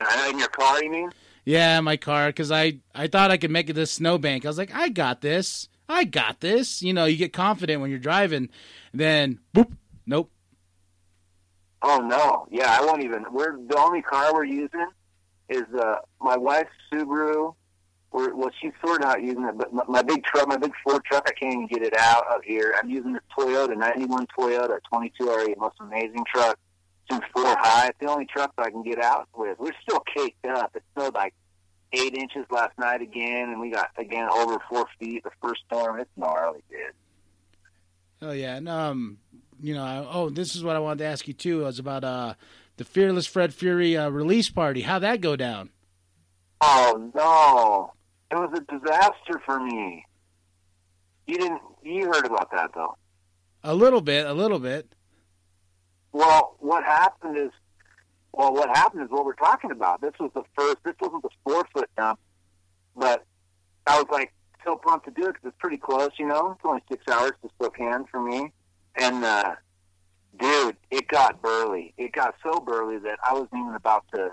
Uh, 0.00 0.26
In 0.30 0.38
your 0.38 0.48
car, 0.48 0.82
you 0.82 0.90
mean? 0.90 1.10
Yeah, 1.46 1.80
my 1.80 1.96
car 1.96 2.26
because 2.26 2.50
I 2.50 2.80
I 2.92 3.06
thought 3.06 3.30
I 3.30 3.36
could 3.36 3.52
make 3.52 3.70
it 3.70 3.74
this 3.74 3.92
snowbank. 3.92 4.44
I 4.44 4.48
was 4.48 4.58
like, 4.58 4.74
I 4.74 4.88
got 4.88 5.20
this. 5.20 5.68
I 5.88 6.02
got 6.02 6.40
this. 6.40 6.82
You 6.82 6.92
know, 6.92 7.04
you 7.04 7.16
get 7.16 7.32
confident 7.32 7.80
when 7.80 7.88
you're 7.88 8.00
driving. 8.00 8.48
Then 8.92 9.38
boop, 9.54 9.70
nope. 10.04 10.28
Oh 11.82 11.98
no, 11.98 12.48
yeah, 12.50 12.76
I 12.76 12.84
won't 12.84 13.04
even. 13.04 13.24
We're 13.30 13.56
the 13.64 13.78
only 13.78 14.02
car 14.02 14.34
we're 14.34 14.44
using 14.44 14.88
is 15.48 15.62
uh 15.72 15.98
my 16.20 16.36
wife's 16.36 16.70
Subaru. 16.92 17.54
We're, 18.10 18.34
well, 18.34 18.50
she's 18.60 18.72
sort 18.84 19.02
of 19.02 19.08
not 19.08 19.22
using 19.22 19.44
it, 19.44 19.56
but 19.56 19.72
my, 19.72 19.84
my 19.88 20.02
big 20.02 20.24
truck, 20.24 20.48
my 20.48 20.56
big 20.56 20.72
Ford 20.82 21.04
truck, 21.04 21.28
I 21.28 21.32
can't 21.32 21.52
even 21.52 21.66
get 21.66 21.82
it 21.82 21.94
out 21.98 22.24
of 22.34 22.42
here. 22.44 22.74
I'm 22.78 22.88
using 22.88 23.12
this 23.12 23.22
Toyota, 23.36 23.76
91 23.76 24.26
Toyota 24.36 24.78
22 24.90 25.28
RE, 25.28 25.54
most 25.58 25.76
amazing 25.80 26.24
truck. 26.32 26.58
It's 27.08 27.16
in 27.18 27.22
four 27.32 27.54
high. 27.58 27.88
It's 27.88 27.98
the 28.00 28.06
only 28.06 28.26
truck 28.26 28.54
that 28.56 28.66
I 28.66 28.70
can 28.70 28.82
get 28.82 29.02
out 29.02 29.28
with. 29.36 29.58
We're 29.58 29.74
still 29.82 30.02
caked 30.14 30.46
up. 30.46 30.74
It 30.74 30.82
snowed 30.96 31.14
like 31.14 31.34
eight 31.92 32.14
inches 32.14 32.46
last 32.50 32.78
night 32.78 33.02
again, 33.02 33.50
and 33.50 33.60
we 33.60 33.70
got 33.70 33.90
again 33.98 34.28
over 34.28 34.58
four 34.68 34.86
feet 34.98 35.22
the 35.24 35.30
first 35.42 35.62
storm. 35.66 36.00
It's 36.00 36.10
gnarly, 36.16 36.62
dude. 36.70 36.78
Oh 38.22 38.32
yeah, 38.32 38.56
and 38.56 38.68
um, 38.68 39.18
you 39.60 39.74
know, 39.74 39.84
I, 39.84 40.06
oh, 40.10 40.30
this 40.30 40.54
is 40.56 40.64
what 40.64 40.76
I 40.76 40.80
wanted 40.80 40.98
to 40.98 41.06
ask 41.06 41.28
you 41.28 41.34
too. 41.34 41.62
It 41.62 41.64
was 41.64 41.78
about 41.78 42.04
uh 42.04 42.34
the 42.76 42.84
Fearless 42.84 43.26
Fred 43.26 43.54
Fury 43.54 43.96
uh, 43.96 44.08
release 44.08 44.50
party. 44.50 44.82
How'd 44.82 45.02
that 45.02 45.20
go 45.20 45.36
down? 45.36 45.70
Oh 46.60 47.10
no, 47.14 47.92
it 48.30 48.36
was 48.36 48.58
a 48.58 48.78
disaster 48.78 49.40
for 49.44 49.60
me. 49.60 50.04
You 51.26 51.38
didn't. 51.38 51.62
You 51.82 52.06
heard 52.06 52.26
about 52.26 52.50
that 52.52 52.70
though. 52.74 52.96
A 53.64 53.74
little 53.74 54.00
bit, 54.00 54.26
a 54.26 54.32
little 54.32 54.58
bit. 54.58 54.94
Well, 56.12 56.56
what 56.60 56.84
happened 56.84 57.36
is, 57.36 57.50
well, 58.36 58.52
what 58.52 58.68
happened 58.68 59.02
is 59.02 59.10
what 59.10 59.24
we're 59.24 59.32
talking 59.34 59.70
about. 59.70 60.02
This 60.02 60.12
was 60.20 60.30
the 60.34 60.42
first. 60.56 60.76
This 60.84 60.94
wasn't 61.00 61.22
the 61.22 61.30
four 61.42 61.66
foot 61.72 61.88
jump, 61.98 62.20
but 62.94 63.24
I 63.86 63.96
was 63.98 64.06
like 64.12 64.32
so 64.62 64.76
pumped 64.76 65.06
to 65.06 65.10
do 65.10 65.28
it 65.28 65.34
because 65.34 65.48
it's 65.48 65.56
pretty 65.58 65.78
close. 65.78 66.10
You 66.18 66.26
know, 66.26 66.52
it's 66.52 66.60
only 66.62 66.82
six 66.90 67.02
hours 67.10 67.32
to 67.42 67.48
Spokane 67.58 68.04
for 68.10 68.20
me, 68.20 68.52
and 68.96 69.24
uh, 69.24 69.54
dude, 70.38 70.76
it 70.90 71.08
got 71.08 71.40
burly. 71.40 71.94
It 71.96 72.12
got 72.12 72.34
so 72.44 72.60
burly 72.60 72.98
that 72.98 73.18
I 73.26 73.32
wasn't 73.32 73.54
even 73.54 73.74
about 73.74 74.04
to 74.14 74.32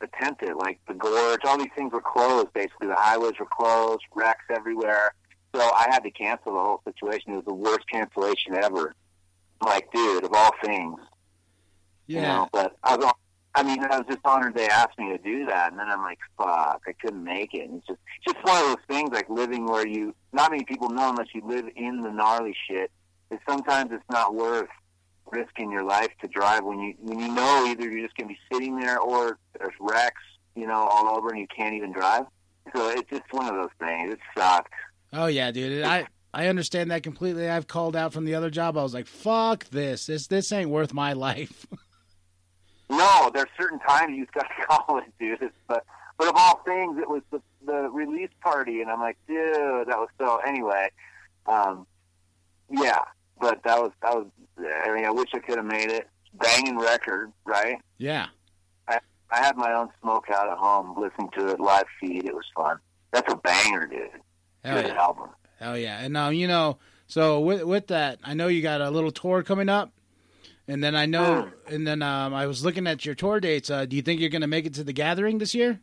attempt 0.00 0.42
it. 0.42 0.56
Like 0.56 0.80
the 0.88 0.94
gorge, 0.94 1.40
all 1.44 1.58
these 1.58 1.68
things 1.76 1.92
were 1.92 2.02
closed. 2.02 2.52
Basically, 2.54 2.88
the 2.88 2.96
highways 2.96 3.34
were 3.38 3.46
closed, 3.46 4.02
wrecks 4.16 4.46
everywhere. 4.50 5.14
So 5.54 5.60
I 5.60 5.86
had 5.90 6.00
to 6.00 6.10
cancel 6.10 6.54
the 6.54 6.58
whole 6.58 6.82
situation. 6.84 7.34
It 7.34 7.36
was 7.36 7.44
the 7.44 7.54
worst 7.54 7.88
cancellation 7.88 8.54
ever. 8.54 8.96
Like, 9.64 9.92
dude, 9.92 10.24
of 10.24 10.32
all 10.32 10.50
things, 10.64 10.98
Yeah. 12.06 12.20
you 12.20 12.26
know. 12.26 12.48
But 12.52 12.76
I 12.82 12.96
was, 12.96 13.12
I 13.54 13.62
mean, 13.62 13.82
I 13.84 13.98
was 13.98 14.06
just 14.08 14.20
honored 14.24 14.54
they 14.54 14.68
asked 14.68 14.98
me 14.98 15.10
to 15.10 15.18
do 15.18 15.46
that, 15.46 15.70
and 15.70 15.78
then 15.78 15.88
I'm 15.90 16.02
like, 16.02 16.18
fuck, 16.38 16.82
I 16.86 16.92
couldn't 17.00 17.22
make 17.22 17.54
it. 17.54 17.68
And 17.68 17.78
it's 17.78 17.86
just, 17.86 18.00
it's 18.24 18.34
just 18.34 18.46
one 18.46 18.62
of 18.62 18.68
those 18.68 18.84
things, 18.88 19.10
like 19.12 19.28
living 19.28 19.66
where 19.66 19.86
you, 19.86 20.14
not 20.32 20.50
many 20.50 20.64
people 20.64 20.88
know 20.88 21.10
unless 21.10 21.28
you 21.34 21.42
live 21.46 21.66
in 21.76 22.02
the 22.02 22.10
gnarly 22.10 22.54
shit. 22.68 22.90
Is 23.30 23.38
sometimes 23.48 23.90
it's 23.92 24.04
not 24.10 24.34
worth 24.34 24.68
risking 25.30 25.72
your 25.72 25.84
life 25.84 26.10
to 26.20 26.28
drive 26.28 26.64
when 26.64 26.78
you 26.78 26.94
when 27.00 27.18
you 27.18 27.28
know 27.28 27.64
either 27.66 27.88
you're 27.90 28.04
just 28.06 28.14
gonna 28.16 28.28
be 28.28 28.38
sitting 28.52 28.78
there 28.78 28.98
or 28.98 29.38
there's 29.58 29.72
wrecks, 29.80 30.20
you 30.54 30.66
know, 30.66 30.86
all 30.92 31.16
over 31.16 31.30
and 31.30 31.38
you 31.38 31.46
can't 31.54 31.74
even 31.74 31.92
drive. 31.92 32.26
So 32.76 32.90
it's 32.90 33.08
just 33.08 33.22
one 33.30 33.46
of 33.46 33.54
those 33.54 33.70
things. 33.80 34.12
It 34.12 34.20
sucks. 34.36 34.70
Oh 35.14 35.26
yeah, 35.26 35.50
dude. 35.50 35.84
I 35.84 36.06
I 36.34 36.48
understand 36.48 36.90
that 36.90 37.02
completely. 37.02 37.48
I've 37.48 37.66
called 37.66 37.96
out 37.96 38.12
from 38.12 38.24
the 38.24 38.34
other 38.34 38.50
job. 38.50 38.76
I 38.76 38.82
was 38.82 38.94
like, 38.94 39.06
"Fuck 39.06 39.68
this! 39.70 40.06
This 40.06 40.26
this 40.26 40.52
ain't 40.52 40.70
worth 40.70 40.92
my 40.92 41.12
life." 41.14 41.66
No, 42.92 43.30
there's 43.32 43.48
certain 43.58 43.78
times 43.80 44.16
you've 44.16 44.32
got 44.32 44.42
to 44.42 44.66
call 44.66 44.98
it, 44.98 45.04
dude. 45.18 45.50
But 45.66 45.84
but 46.18 46.28
of 46.28 46.34
all 46.36 46.62
things, 46.64 46.98
it 46.98 47.08
was 47.08 47.22
the 47.30 47.40
the 47.64 47.88
release 47.90 48.30
party, 48.40 48.80
and 48.80 48.90
I'm 48.90 49.00
like, 49.00 49.16
dude, 49.26 49.88
that 49.88 49.98
was 49.98 50.08
so. 50.18 50.38
Anyway, 50.46 50.90
um, 51.46 51.86
yeah, 52.70 53.00
but 53.40 53.62
that 53.64 53.80
was 53.80 53.92
that 54.02 54.14
was. 54.14 54.26
I 54.84 54.94
mean, 54.94 55.04
I 55.04 55.10
wish 55.10 55.30
I 55.34 55.38
could 55.38 55.56
have 55.56 55.66
made 55.66 55.90
it. 55.90 56.08
Banging 56.34 56.78
record, 56.78 57.30
right? 57.44 57.76
yeah. 57.98 58.26
I 59.32 59.38
had 59.38 59.56
my 59.56 59.72
own 59.72 59.88
smoke 60.02 60.26
out 60.30 60.50
at 60.50 60.58
home, 60.58 60.94
listening 61.00 61.30
to 61.38 61.48
it 61.48 61.58
live 61.58 61.86
feed. 61.98 62.26
It 62.26 62.34
was 62.34 62.44
fun. 62.54 62.76
That's 63.12 63.32
a 63.32 63.36
banger, 63.36 63.86
dude. 63.86 64.10
Hell 64.62 64.82
Good 64.82 64.88
yeah. 64.88 65.02
album. 65.02 65.30
Hell 65.58 65.78
yeah. 65.78 66.00
And 66.00 66.12
now 66.12 66.28
you 66.28 66.46
know. 66.46 66.78
So 67.06 67.40
with 67.40 67.62
with 67.64 67.86
that, 67.88 68.18
I 68.22 68.34
know 68.34 68.48
you 68.48 68.60
got 68.62 68.80
a 68.82 68.90
little 68.90 69.10
tour 69.10 69.42
coming 69.42 69.68
up, 69.70 69.90
and 70.68 70.82
then 70.82 70.94
I 70.94 71.06
know, 71.06 71.50
and 71.68 71.86
then 71.86 72.02
um, 72.02 72.34
I 72.34 72.46
was 72.46 72.64
looking 72.64 72.86
at 72.86 73.04
your 73.04 73.14
tour 73.14 73.40
dates. 73.40 73.70
Uh, 73.70 73.84
do 73.84 73.96
you 73.96 74.02
think 74.02 74.20
you're 74.20 74.30
going 74.30 74.42
to 74.42 74.46
make 74.46 74.66
it 74.66 74.74
to 74.74 74.84
the 74.84 74.92
gathering 74.92 75.38
this 75.38 75.54
year? 75.54 75.80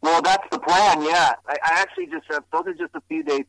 Well, 0.00 0.22
that's 0.22 0.46
the 0.50 0.58
plan. 0.58 1.02
Yeah, 1.02 1.32
I, 1.46 1.56
I 1.62 1.80
actually 1.80 2.06
just 2.06 2.26
have, 2.30 2.44
those 2.52 2.66
are 2.66 2.74
just 2.74 2.94
a 2.94 3.02
few 3.08 3.22
dates. 3.22 3.48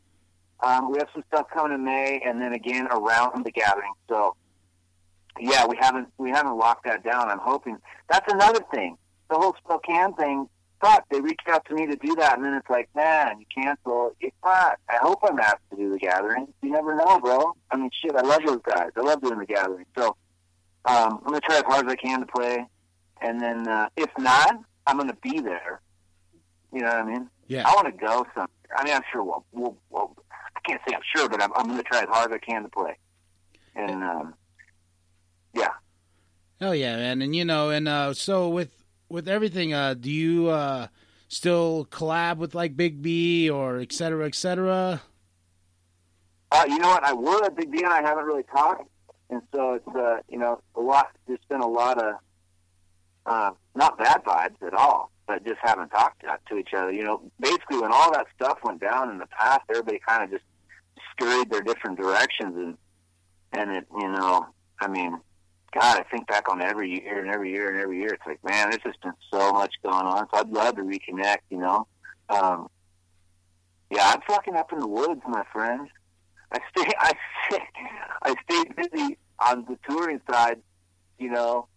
Um, 0.62 0.92
we 0.92 0.98
have 0.98 1.08
some 1.14 1.24
stuff 1.32 1.48
coming 1.54 1.74
in 1.74 1.86
May, 1.86 2.22
and 2.26 2.42
then 2.42 2.54
again 2.54 2.88
around 2.92 3.46
the 3.46 3.52
gathering. 3.52 3.94
So, 4.10 4.36
yeah, 5.40 5.66
we 5.66 5.78
haven't 5.80 6.10
we 6.18 6.32
haven't 6.32 6.58
locked 6.58 6.86
that 6.86 7.04
down. 7.04 7.30
I'm 7.30 7.40
hoping 7.40 7.78
that's 8.10 8.32
another 8.32 8.60
thing. 8.74 8.98
The 9.30 9.36
whole 9.38 9.56
Spokane 9.64 10.14
thing. 10.16 10.50
Fuck, 10.82 11.06
they 11.10 11.20
reached 11.20 11.48
out 11.48 11.66
to 11.66 11.74
me 11.76 11.88
to 11.88 11.96
do 11.98 12.16
that, 12.16 12.38
and 12.38 12.46
then 12.46 12.54
it's 12.54 12.70
like, 12.70 12.90
man, 12.96 13.40
you 13.40 13.46
cancel. 13.54 14.16
It's 14.22 14.36
not. 14.44 14.78
I 14.90 14.98
hope 15.02 15.20
I'm 15.24 15.40
asked 15.40 15.70
to 15.72 15.76
do 15.76 15.92
the 15.92 15.98
gathering. 15.98 16.48
You 16.62 16.72
never 16.72 16.96
know, 16.96 17.20
bro. 17.20 17.54
I 17.70 17.76
mean, 17.78 17.90
shit, 18.02 18.16
I 18.16 18.22
love 18.22 18.42
those 18.46 18.62
guys. 18.64 18.92
I 18.96 19.02
love 19.02 19.22
doing 19.22 19.40
the 19.40 19.46
gathering. 19.46 19.86
So, 19.98 20.16
um, 20.86 21.20
I'm 21.20 21.26
gonna 21.26 21.42
try 21.42 21.58
as 21.58 21.64
hard 21.64 21.86
as 21.86 21.92
I 21.92 21.96
can 21.96 22.22
to 22.22 22.26
play, 22.26 22.66
and 23.22 23.42
then 23.42 23.68
uh, 23.68 23.90
if 23.98 24.10
not, 24.18 24.56
I'm 24.88 24.98
gonna 24.98 25.18
be 25.22 25.42
there. 25.42 25.82
You 26.72 26.82
know 26.82 26.88
what 26.88 26.96
I 26.98 27.04
mean? 27.04 27.30
Yeah. 27.48 27.68
I 27.68 27.74
want 27.74 27.88
to 27.88 27.92
go 27.92 28.26
somewhere. 28.34 28.48
I 28.76 28.84
mean, 28.84 28.94
I'm 28.94 29.02
sure 29.12 29.24
we'll, 29.24 29.44
we'll, 29.52 29.78
we'll 29.90 30.16
I 30.32 30.60
can't 30.68 30.82
say 30.88 30.96
I'm 30.96 31.02
sure, 31.16 31.28
but 31.28 31.42
I'm, 31.42 31.52
I'm 31.56 31.66
going 31.66 31.78
to 31.78 31.84
try 31.84 32.02
as 32.02 32.08
hard 32.10 32.32
as 32.32 32.36
I 32.36 32.38
can 32.38 32.64
to 32.64 32.70
play. 32.70 32.96
And, 33.76 34.04
um, 34.04 34.36
yeah. 35.54 35.70
Oh 36.62 36.74
yeah, 36.74 36.98
man. 36.98 37.22
And 37.22 37.36
you 37.36 37.46
know, 37.46 37.70
and 37.70 37.88
uh, 37.88 38.14
so 38.14 38.50
with 38.50 38.79
with 39.10 39.28
everything, 39.28 39.74
uh, 39.74 39.96
do 39.96 40.10
you 40.10 40.48
uh, 40.50 40.88
still 41.28 41.88
collab 41.92 42.38
with 42.38 42.56
like 42.56 42.78
Big 42.78 43.02
B 43.02 43.50
or 43.50 43.80
et 43.80 43.92
cetera, 43.92 44.26
et 44.28 44.36
cetera? 44.36 45.02
Uh, 46.52 46.66
you 46.68 46.80
know 46.80 46.90
what? 46.90 47.04
I 47.04 47.14
would. 47.14 47.56
Big 47.56 47.72
B 47.72 47.80
and 47.84 47.94
I 47.94 48.02
haven't 48.02 48.26
really 48.26 48.44
talked. 48.44 48.90
And 49.30 49.42
so 49.54 49.74
it's, 49.74 49.96
uh, 49.96 50.18
you 50.28 50.40
know, 50.40 50.62
a 50.76 50.82
lot, 50.82 51.10
there's 51.28 51.40
been 51.50 51.62
a 51.62 51.68
lot 51.68 52.02
of, 52.02 52.16
uh, 53.26 53.52
not 53.76 53.98
bad 54.00 54.24
vibes 54.24 54.66
at 54.66 54.74
all, 54.74 55.12
but 55.28 55.46
just 55.46 55.60
haven't 55.62 55.90
talked 55.90 56.22
to, 56.22 56.38
to 56.50 56.58
each 56.58 56.74
other. 56.76 56.92
You 56.92 57.04
know, 57.04 57.22
basically 57.40 57.80
when 57.80 57.92
all 57.92 58.12
that 58.14 58.26
stuff 58.36 58.58
went 58.64 58.82
down 58.82 59.12
in 59.12 59.20
the 59.20 59.28
past, 59.28 59.62
everybody 59.70 60.00
kind 60.08 60.24
of 60.24 60.32
just 60.32 60.44
scurried 61.12 61.52
their 61.52 61.62
different 61.62 62.00
directions 62.00 62.56
and, 62.58 62.78
and 63.54 63.78
it, 63.78 63.88
you 64.00 64.08
know, 64.08 64.48
I 64.80 64.88
mean, 64.88 65.20
God, 65.72 66.00
I 66.00 66.04
think 66.10 66.28
back 66.28 66.50
on 66.50 66.62
every 66.62 66.90
year 66.90 67.20
and 67.20 67.30
every 67.30 67.52
year 67.52 67.70
and 67.70 67.80
every 67.80 68.00
year. 68.00 68.14
It's 68.14 68.26
like, 68.26 68.44
man, 68.44 68.70
there's 68.70 68.84
just 68.84 69.02
been 69.02 69.14
so 69.32 69.54
much 69.54 69.74
going 69.84 70.06
on. 70.06 70.28
So 70.32 70.40
I'd 70.40 70.50
love 70.50 70.76
to 70.76 70.82
reconnect, 70.82 71.40
you 71.50 71.60
know. 71.60 71.88
Um, 72.30 72.70
yeah, 73.92 74.12
I'm 74.14 74.22
fucking 74.28 74.56
up 74.56 74.72
in 74.72 74.80
the 74.80 74.88
woods, 74.88 75.22
my 75.28 75.44
friend. 75.52 75.88
I 76.52 76.60
stay, 76.76 76.92
I 77.00 77.14
stay, 77.48 77.64
I 78.24 78.36
stay 78.50 78.64
busy 78.76 79.18
on 79.40 79.66
the 79.68 79.78
touring 79.88 80.22
side, 80.30 80.62
you 81.18 81.30
know. 81.30 81.68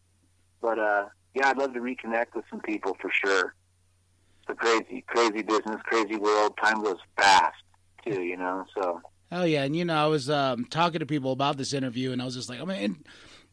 But 0.60 0.78
uh, 0.78 1.06
yeah, 1.34 1.48
I'd 1.48 1.58
love 1.58 1.74
to 1.74 1.80
reconnect 1.80 2.34
with 2.34 2.44
some 2.50 2.60
people 2.60 2.96
for 3.00 3.10
sure. 3.10 3.54
It's 4.42 4.50
a 4.50 4.54
crazy, 4.54 5.04
crazy 5.06 5.42
business, 5.42 5.80
crazy 5.84 6.16
world. 6.16 6.54
Time 6.62 6.82
goes 6.82 6.98
fast 7.16 7.62
too, 8.04 8.22
you 8.22 8.36
know. 8.36 8.64
So 8.74 9.00
Hell 9.32 9.46
yeah. 9.46 9.62
And 9.62 9.74
you 9.74 9.86
know, 9.86 9.96
I 9.96 10.06
was 10.08 10.28
um, 10.28 10.66
talking 10.66 11.00
to 11.00 11.06
people 11.06 11.32
about 11.32 11.56
this 11.56 11.72
interview, 11.72 12.12
and 12.12 12.20
I 12.20 12.26
was 12.26 12.34
just 12.34 12.50
like, 12.50 12.60
I 12.60 12.64
mean, 12.66 13.02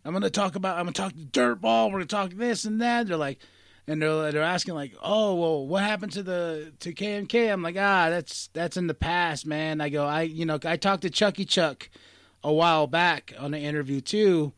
I'm 0.06 0.20
to 0.20 0.30
talk 0.30 0.56
about, 0.56 0.78
I'm 0.78 0.88
to 0.88 0.94
talk 0.94 1.12
to 1.12 1.18
Dirtball. 1.18 1.92
We're 1.92 2.00
to 2.00 2.06
talk 2.06 2.32
this 2.32 2.66
and 2.66 2.82
that. 2.82 3.08
They're 3.08 3.18
like, 3.18 3.40
and 3.90 4.02
they're 4.02 4.32
they're 4.32 4.44
asking 4.44 4.76
like, 4.76 4.94
oh 5.02 5.34
well, 5.34 5.66
what 5.66 5.84
happened 5.84 6.12
to 6.14 6.24
the 6.24 6.72
to 6.82 6.94
KMK? 6.94 7.52
I'm 7.52 7.64
like, 7.64 7.76
ah, 7.76 8.10
that's 8.10 8.48
that's 8.54 8.78
in 8.78 8.88
the 8.88 8.94
past, 8.94 9.48
man. 9.48 9.82
I 9.82 9.90
go, 9.90 10.06
I 10.06 10.22
you 10.22 10.46
know, 10.46 10.60
I 10.64 10.78
talked 10.78 11.02
to 11.02 11.10
Chucky 11.10 11.44
Chuck 11.44 11.90
a 12.44 12.54
while 12.54 12.86
back 12.86 13.34
on 13.40 13.54
an 13.54 13.62
interview 13.62 14.00
too, 14.00 14.54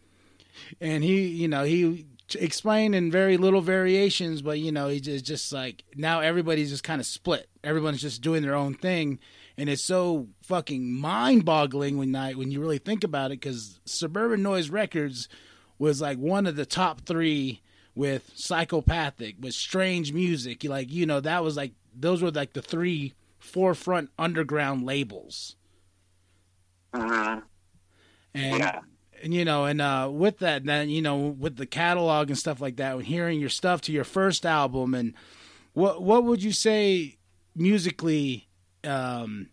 and 0.81 1.03
he 1.03 1.27
you 1.27 1.48
know 1.48 1.63
he 1.63 2.05
explained 2.36 2.93
in 2.93 3.10
very 3.10 3.38
little 3.38 3.62
variations, 3.62 4.41
but 4.41 4.60
you 4.60 4.71
know 4.71 4.89
he 4.89 5.00
just 5.00 5.24
just 5.24 5.53
like 5.53 5.86
now 5.95 6.19
everybody's 6.19 6.69
just 6.69 6.83
kind 6.83 7.00
of 7.00 7.07
split. 7.07 7.48
Everyone's 7.63 8.01
just 8.01 8.21
doing 8.21 8.41
their 8.41 8.55
own 8.55 8.74
thing, 8.74 9.17
and 9.62 9.70
it's 9.70 9.84
so 9.84 10.27
fucking 10.41 10.91
mind 10.91 11.46
boggling 11.46 11.96
when 12.00 12.15
I 12.15 12.34
when 12.34 12.50
you 12.50 12.60
really 12.60 12.80
think 12.80 13.03
about 13.03 13.27
it, 13.30 13.39
because 13.39 13.80
Suburban 13.86 14.41
Noise 14.41 14.72
Records 14.72 15.30
was 15.77 16.01
like 16.01 16.18
one 16.18 16.48
of 16.48 16.56
the 16.56 16.65
top 16.65 17.01
three 17.01 17.62
with 17.94 18.32
psychopathic 18.34 19.36
with 19.39 19.53
strange 19.53 20.13
music. 20.13 20.63
Like 20.63 20.91
you 20.91 21.06
know 21.06 21.20
that 21.20 21.44
was 21.44 21.56
like 21.56 21.74
those 21.96 22.24
were 22.24 22.32
like 22.32 22.53
the 22.53 22.62
three 22.63 23.13
forefront 23.38 24.10
underground 24.18 24.84
labels. 24.84 25.56
Mhm. 26.96 27.44
and 28.34 28.60
yeah, 28.60 28.80
and 29.22 29.34
you 29.34 29.46
know 29.46 29.65
and 29.65 29.80
uh 29.80 30.10
with 30.12 30.39
that 30.39 30.65
then 30.65 30.89
you 30.89 31.03
know 31.03 31.18
with 31.18 31.58
the 31.58 31.68
catalog 31.68 32.30
and 32.30 32.38
stuff 32.38 32.60
like 32.60 32.77
that 32.77 32.96
when 32.96 33.06
hearing 33.06 33.39
your 33.39 33.50
stuff 33.50 33.82
to 33.82 33.91
your 33.91 34.03
first 34.03 34.44
album 34.46 34.96
and 34.96 35.13
what 35.74 36.01
what 36.01 36.24
would 36.24 36.41
you 36.44 36.51
say 36.51 37.18
musically 37.56 38.48
um, 38.83 39.50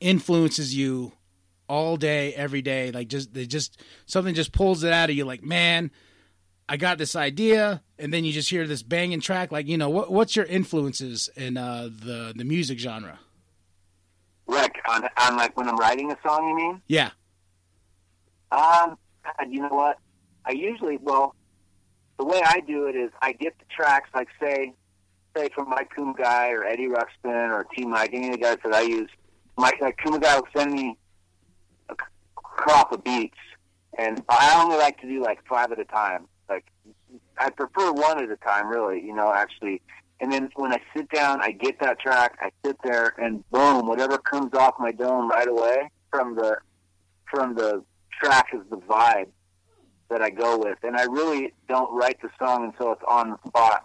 influences 0.00 0.74
you 0.74 1.12
all 1.68 1.96
day, 1.96 2.34
every 2.34 2.62
day? 2.62 2.90
Like 2.90 3.08
just 3.08 3.32
they 3.34 3.46
just 3.46 3.80
something 4.06 4.34
just 4.34 4.52
pulls 4.52 4.84
it 4.84 4.92
out 4.92 5.10
of 5.10 5.16
you. 5.16 5.24
Like 5.24 5.42
man, 5.42 5.90
I 6.68 6.76
got 6.76 6.98
this 6.98 7.16
idea, 7.16 7.82
and 7.98 8.12
then 8.12 8.24
you 8.24 8.32
just 8.32 8.50
hear 8.50 8.66
this 8.66 8.82
banging 8.82 9.20
track. 9.20 9.52
Like 9.52 9.66
you 9.66 9.76
know, 9.76 9.90
what 9.90 10.10
what's 10.10 10.36
your 10.36 10.46
influences 10.46 11.28
in 11.36 11.56
uh, 11.56 11.88
the 11.92 12.32
the 12.36 12.44
music 12.44 12.78
genre? 12.78 13.18
Like 14.46 14.76
on, 14.88 15.08
on 15.18 15.36
like 15.36 15.56
when 15.56 15.68
I'm 15.68 15.76
writing 15.76 16.10
a 16.10 16.16
song, 16.26 16.48
you 16.48 16.56
mean? 16.56 16.82
Yeah. 16.88 17.10
Um, 18.50 18.98
God, 19.24 19.48
you 19.48 19.60
know 19.60 19.68
what? 19.68 19.98
I 20.44 20.52
usually, 20.52 20.98
well, 21.00 21.34
the 22.18 22.24
way 22.24 22.42
I 22.44 22.60
do 22.60 22.86
it 22.86 22.96
is 22.96 23.10
I 23.22 23.32
get 23.32 23.58
the 23.58 23.64
tracks, 23.74 24.10
like 24.14 24.28
say, 24.40 24.74
say 25.36 25.48
from 25.54 25.68
Mike 25.70 25.90
Kumagai 25.96 26.52
or 26.52 26.64
Eddie 26.64 26.88
Ruxpin 26.88 27.50
or 27.50 27.66
T 27.74 27.84
Mike, 27.84 28.10
any 28.12 28.28
of 28.28 28.32
the 28.32 28.38
guys 28.38 28.58
that 28.64 28.74
I 28.74 28.82
use. 28.82 29.08
Mike 29.56 29.80
like 29.80 29.98
Kumagai 29.98 30.36
will 30.36 30.48
send 30.56 30.72
me 30.72 30.96
a 31.88 31.94
crop 32.34 32.92
of 32.92 33.04
beats, 33.04 33.36
and 33.98 34.22
I 34.28 34.60
only 34.62 34.76
like 34.76 35.00
to 35.00 35.08
do 35.08 35.22
like 35.22 35.40
five 35.46 35.72
at 35.72 35.78
a 35.78 35.84
time. 35.84 36.26
Like 36.48 36.64
I 37.38 37.50
prefer 37.50 37.92
one 37.92 38.22
at 38.22 38.30
a 38.30 38.36
time, 38.36 38.68
really. 38.68 39.04
You 39.04 39.14
know, 39.14 39.32
actually. 39.32 39.82
And 40.20 40.32
then 40.32 40.50
when 40.54 40.72
I 40.72 40.78
sit 40.96 41.08
down, 41.10 41.40
I 41.42 41.50
get 41.50 41.80
that 41.80 41.98
track, 41.98 42.38
I 42.40 42.50
sit 42.64 42.76
there, 42.84 43.12
and 43.18 43.42
boom, 43.50 43.88
whatever 43.88 44.18
comes 44.18 44.54
off 44.54 44.74
my 44.78 44.92
dome 44.92 45.28
right 45.28 45.48
away 45.48 45.90
from 46.12 46.36
the 46.36 46.58
from 47.28 47.54
the 47.54 47.82
track 48.20 48.48
is 48.54 48.60
the 48.70 48.76
vibe 48.76 49.28
that 50.10 50.22
I 50.22 50.30
go 50.30 50.58
with. 50.58 50.78
And 50.84 50.96
I 50.96 51.04
really 51.04 51.52
don't 51.68 51.92
write 51.92 52.20
the 52.22 52.28
song 52.38 52.64
until 52.64 52.92
it's 52.92 53.02
on 53.08 53.30
the 53.30 53.48
spot. 53.48 53.84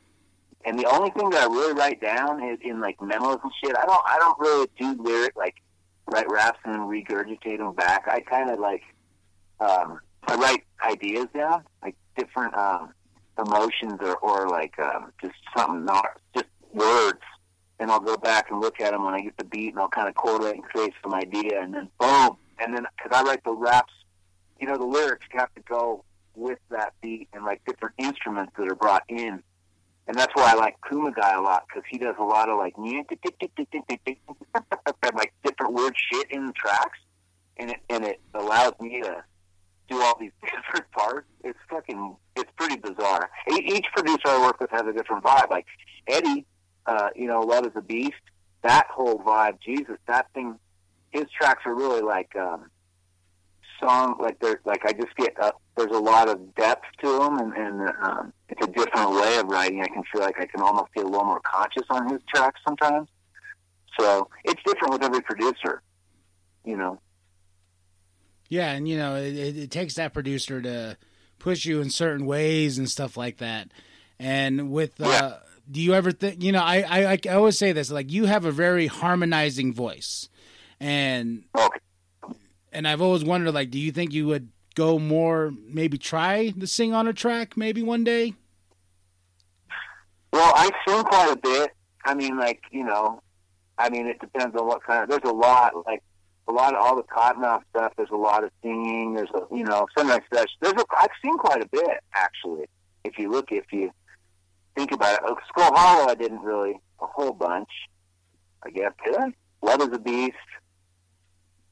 And 0.65 0.77
the 0.77 0.85
only 0.85 1.11
thing 1.11 1.29
that 1.29 1.43
I 1.43 1.45
really 1.45 1.73
write 1.73 2.01
down 2.01 2.43
is 2.43 2.59
in 2.61 2.81
like 2.81 3.01
memos 3.01 3.39
and 3.41 3.51
shit. 3.63 3.75
I 3.77 3.85
don't 3.85 4.03
I 4.05 4.17
don't 4.19 4.39
really 4.39 4.67
do 4.77 5.01
lyric 5.01 5.35
like 5.35 5.55
write 6.11 6.29
raps 6.29 6.59
and 6.65 6.73
then 6.73 6.81
regurgitate 6.81 7.57
them 7.57 7.73
back. 7.73 8.07
I 8.07 8.19
kind 8.21 8.49
of 8.49 8.59
like 8.59 8.83
um, 9.59 9.99
I 10.27 10.35
write 10.35 10.63
ideas 10.83 11.27
down, 11.33 11.63
like 11.81 11.95
different 12.17 12.53
um, 12.55 12.93
emotions 13.39 13.99
or 14.01 14.17
or 14.17 14.49
like 14.49 14.77
um, 14.79 15.11
just 15.21 15.35
something 15.55 15.85
not 15.85 16.05
just 16.35 16.47
words. 16.73 17.21
And 17.79 17.91
I'll 17.91 17.99
go 17.99 18.17
back 18.17 18.49
and 18.49 18.59
look 18.59 18.81
at 18.81 18.91
them 18.91 19.05
when 19.05 19.13
I 19.13 19.21
get 19.21 19.37
the 19.37 19.43
beat, 19.45 19.69
and 19.69 19.79
I'll 19.79 19.87
kind 19.87 20.09
of 20.09 20.15
correlate 20.15 20.55
and 20.55 20.63
create 20.63 20.93
some 21.03 21.13
idea, 21.13 21.61
and 21.61 21.73
then 21.73 21.89
boom, 21.99 22.37
and 22.59 22.75
then 22.75 22.87
because 22.97 23.15
I 23.15 23.21
write 23.23 23.43
the 23.43 23.53
raps, 23.53 23.93
you 24.59 24.67
know, 24.67 24.77
the 24.77 24.85
lyrics 24.85 25.27
have 25.31 25.53
to 25.53 25.61
go 25.61 26.03
with 26.35 26.59
that 26.69 26.93
beat 27.01 27.27
and 27.33 27.45
like 27.45 27.61
different 27.65 27.95
instruments 27.97 28.53
that 28.57 28.67
are 28.67 28.75
brought 28.75 29.03
in. 29.09 29.43
And 30.07 30.17
that's 30.17 30.33
why 30.35 30.51
I 30.51 30.55
like 30.55 30.77
Kumagai 30.89 31.37
a 31.37 31.41
lot 31.41 31.65
because 31.67 31.83
he 31.89 31.97
does 31.97 32.15
a 32.19 32.23
lot 32.23 32.47
of 32.49 32.57
like 32.57 32.75
like 35.13 35.33
different 35.43 35.73
weird 35.73 35.93
shit 36.11 36.31
in 36.31 36.47
the 36.47 36.53
tracks, 36.53 36.99
and 37.57 37.71
it 37.71 37.77
and 37.89 38.05
it 38.05 38.21
allows 38.33 38.73
me 38.79 39.01
to 39.01 39.23
do 39.89 40.01
all 40.01 40.17
these 40.19 40.31
different 40.41 40.89
parts. 40.91 41.27
It's 41.43 41.59
fucking 41.69 42.15
it's 42.35 42.49
pretty 42.55 42.77
bizarre. 42.77 43.29
E- 43.51 43.63
Each 43.75 43.85
producer 43.95 44.27
I 44.27 44.41
work 44.41 44.59
with 44.59 44.69
has 44.71 44.83
a 44.87 44.93
different 44.93 45.23
vibe. 45.23 45.49
Like 45.49 45.65
Eddie, 46.07 46.45
uh, 46.85 47.09
you 47.15 47.27
know, 47.27 47.41
Love 47.41 47.65
is 47.65 47.73
a 47.75 47.81
Beast. 47.81 48.13
That 48.63 48.87
whole 48.89 49.19
vibe, 49.19 49.59
Jesus, 49.61 49.97
that 50.07 50.27
thing. 50.33 50.57
His 51.11 51.25
tracks 51.37 51.63
are 51.65 51.73
really 51.75 52.01
like 52.01 52.35
um, 52.35 52.69
song 53.79 54.15
like 54.19 54.39
they're 54.39 54.59
like 54.65 54.85
I 54.85 54.93
just 54.93 55.15
get 55.17 55.33
uh, 55.41 55.51
there's 55.75 55.91
a 55.91 55.99
lot 55.99 56.29
of 56.29 56.55
depth 56.55 56.85
to 57.03 57.19
them 57.19 57.37
and, 57.39 57.53
and 57.53 57.89
um, 58.03 58.33
it's 58.49 58.65
a 58.65 58.71
different 58.71 59.11
way 59.11 59.37
of 59.37 59.47
writing. 59.47 59.81
I 59.81 59.87
can 59.87 60.03
feel 60.11 60.21
like 60.21 60.39
I 60.39 60.45
can 60.45 60.61
almost 60.61 60.93
be 60.93 61.01
a 61.01 61.05
little 61.05 61.25
more 61.25 61.41
conscious 61.45 61.83
on 61.89 62.09
his 62.09 62.19
tracks 62.33 62.59
sometimes. 62.67 63.07
So 63.99 64.29
it's 64.43 64.61
different 64.65 64.93
with 64.93 65.03
every 65.03 65.21
producer, 65.21 65.81
you 66.65 66.77
know. 66.77 66.99
Yeah, 68.49 68.71
and 68.71 68.87
you 68.87 68.97
know, 68.97 69.15
it, 69.15 69.35
it, 69.35 69.57
it 69.57 69.71
takes 69.71 69.95
that 69.95 70.13
producer 70.13 70.61
to 70.61 70.97
push 71.39 71.65
you 71.65 71.81
in 71.81 71.89
certain 71.89 72.25
ways 72.25 72.77
and 72.77 72.89
stuff 72.89 73.17
like 73.17 73.37
that. 73.37 73.69
And 74.19 74.71
with, 74.71 74.99
uh, 75.01 75.05
Yeah. 75.05 75.37
do 75.69 75.81
you 75.81 75.93
ever 75.93 76.11
think? 76.11 76.41
You 76.41 76.53
know, 76.53 76.61
I, 76.63 76.77
I 76.87 77.19
I 77.25 77.33
always 77.33 77.57
say 77.57 77.71
this: 77.73 77.91
like 77.91 78.11
you 78.11 78.25
have 78.25 78.45
a 78.45 78.51
very 78.51 78.87
harmonizing 78.87 79.73
voice, 79.73 80.29
and 80.79 81.43
Okay. 81.55 81.79
And 82.77 82.87
I've 82.87 83.01
always 83.01 83.23
wondered, 83.23 83.55
like, 83.55 83.71
do 83.71 83.79
you 83.79 83.91
think 83.91 84.13
you 84.13 84.27
would 84.27 84.49
go 84.75 84.99
more, 84.99 85.51
maybe 85.67 85.97
try 85.97 86.49
to 86.51 86.67
sing 86.67 86.93
on 86.93 87.07
a 87.07 87.11
track, 87.11 87.57
maybe 87.57 87.81
one 87.81 88.03
day? 88.03 88.35
Well, 90.31 90.53
I 90.55 90.69
sing 90.87 91.03
quite 91.05 91.31
a 91.31 91.37
bit. 91.37 91.71
I 92.05 92.13
mean, 92.13 92.37
like 92.37 92.61
you 92.71 92.83
know, 92.83 93.23
I 93.79 93.89
mean, 93.89 94.05
it 94.05 94.19
depends 94.19 94.55
on 94.55 94.67
what 94.67 94.83
kind 94.83 95.01
of. 95.01 95.09
There's 95.09 95.27
a 95.27 95.35
lot, 95.35 95.73
like 95.87 96.03
a 96.47 96.51
lot 96.51 96.75
of 96.75 96.79
all 96.79 96.95
the 96.95 97.01
Kottonmouth 97.01 97.63
stuff. 97.71 97.93
There's 97.97 98.11
a 98.11 98.15
lot 98.15 98.43
of 98.43 98.51
singing. 98.61 99.15
There's 99.15 99.31
a 99.33 99.55
you 99.55 99.63
know, 99.63 99.87
sunrise 99.97 100.21
session. 100.31 100.55
There's 100.61 100.75
a. 100.75 100.85
I've 100.99 101.09
seen 101.25 101.35
quite 101.39 101.63
a 101.63 101.67
bit 101.71 101.97
actually. 102.13 102.67
If 103.03 103.17
you 103.17 103.31
look, 103.31 103.51
if 103.51 103.65
you 103.71 103.89
think 104.75 104.91
about 104.91 105.15
it, 105.15 105.21
oh, 105.25 105.35
Skull 105.49 105.73
Hollow, 105.73 106.11
I 106.11 106.13
didn't 106.13 106.41
really 106.43 106.79
a 107.01 107.07
whole 107.07 107.33
bunch. 107.33 107.69
I 108.63 108.69
guess 108.69 108.91
did 109.03 109.15
I? 109.15 109.33
Love 109.63 109.81
is 109.81 109.89
a 109.93 109.99
Beast. 109.99 110.35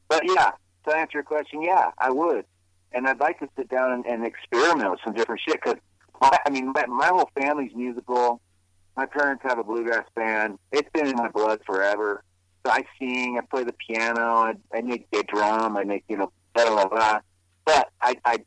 But 0.07 0.23
yeah, 0.25 0.49
to 0.87 0.95
answer 0.95 1.17
your 1.17 1.23
question, 1.23 1.61
yeah, 1.61 1.91
I 1.97 2.11
would, 2.11 2.45
and 2.91 3.07
I'd 3.07 3.19
like 3.19 3.39
to 3.39 3.49
sit 3.57 3.69
down 3.69 3.91
and, 3.91 4.05
and 4.05 4.25
experiment 4.25 4.91
with 4.91 4.99
some 5.03 5.13
different 5.13 5.41
shit 5.47 5.59
because. 5.63 5.79
I 6.21 6.49
mean, 6.49 6.71
my, 6.73 6.85
my 6.85 7.07
whole 7.07 7.29
family's 7.35 7.75
musical 7.75 8.39
my 8.95 9.05
parents 9.05 9.43
have 9.43 9.59
a 9.59 9.63
bluegrass 9.63 10.05
band. 10.15 10.57
It's 10.71 10.89
been 10.93 11.07
in 11.07 11.15
my 11.15 11.29
blood 11.29 11.59
forever. 11.65 12.23
So 12.65 12.71
I 12.71 12.83
sing, 12.97 13.37
I 13.37 13.45
play 13.45 13.63
the 13.63 13.73
piano, 13.73 14.21
I, 14.21 14.53
I 14.73 14.81
make 14.81 15.07
a 15.13 15.23
drum, 15.23 15.77
I 15.77 15.83
make 15.83 16.03
you 16.07 16.17
know 16.17 16.31
blah 16.53 16.65
blah 16.65 16.87
blah. 16.87 17.19
But 17.65 17.89
I 18.01 18.15
I 18.25 18.37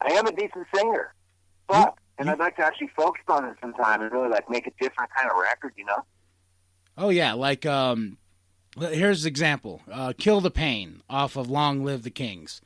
I 0.00 0.12
am 0.12 0.26
a 0.26 0.32
decent 0.32 0.66
singer. 0.74 1.14
Fuck. 1.68 1.98
And 2.18 2.30
I'd 2.30 2.38
like 2.38 2.56
to 2.56 2.62
actually 2.62 2.90
focus 2.94 3.22
on 3.28 3.46
it 3.46 3.56
sometime 3.60 4.02
and 4.02 4.12
really 4.12 4.28
like 4.28 4.48
make 4.48 4.66
a 4.66 4.72
different 4.80 5.10
kind 5.16 5.30
of 5.30 5.36
record, 5.36 5.72
you 5.76 5.84
know? 5.86 6.04
Oh 6.96 7.08
yeah, 7.08 7.32
like 7.32 7.64
um, 7.66 8.18
here's 8.78 9.24
an 9.24 9.28
example: 9.28 9.82
uh, 9.90 10.12
"Kill 10.18 10.40
the 10.40 10.50
Pain" 10.50 11.02
off 11.10 11.36
of 11.36 11.50
"Long 11.50 11.84
Live 11.84 12.02
the 12.02 12.10
Kings." 12.10 12.60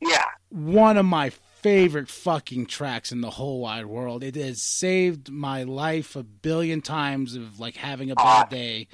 Yeah. 0.00 0.24
one 0.48 0.96
of 0.96 1.04
my 1.06 1.30
favorite 1.30 2.08
fucking 2.08 2.66
tracks 2.66 3.10
in 3.12 3.20
the 3.20 3.30
whole 3.30 3.60
wide 3.60 3.86
world. 3.86 4.22
It 4.22 4.36
has 4.36 4.62
saved 4.62 5.28
my 5.30 5.62
life 5.64 6.14
a 6.16 6.22
billion 6.22 6.80
times 6.82 7.34
of 7.34 7.58
like 7.58 7.76
having 7.76 8.10
a 8.10 8.14
bad 8.14 8.48
day, 8.48 8.86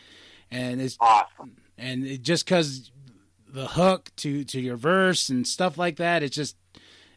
and 0.51 0.81
it's 0.81 0.97
Awesome. 1.01 1.57
and 1.77 2.07
it 2.07 2.23
just 2.23 2.45
because 2.47 2.91
the 3.49 3.67
hook 3.67 4.11
to 4.17 4.45
to 4.45 4.61
your 4.61 4.77
verse 4.77 5.29
and 5.29 5.47
stuff 5.47 5.77
like 5.79 5.97
that, 5.97 6.23
it's 6.23 6.37
just 6.37 6.57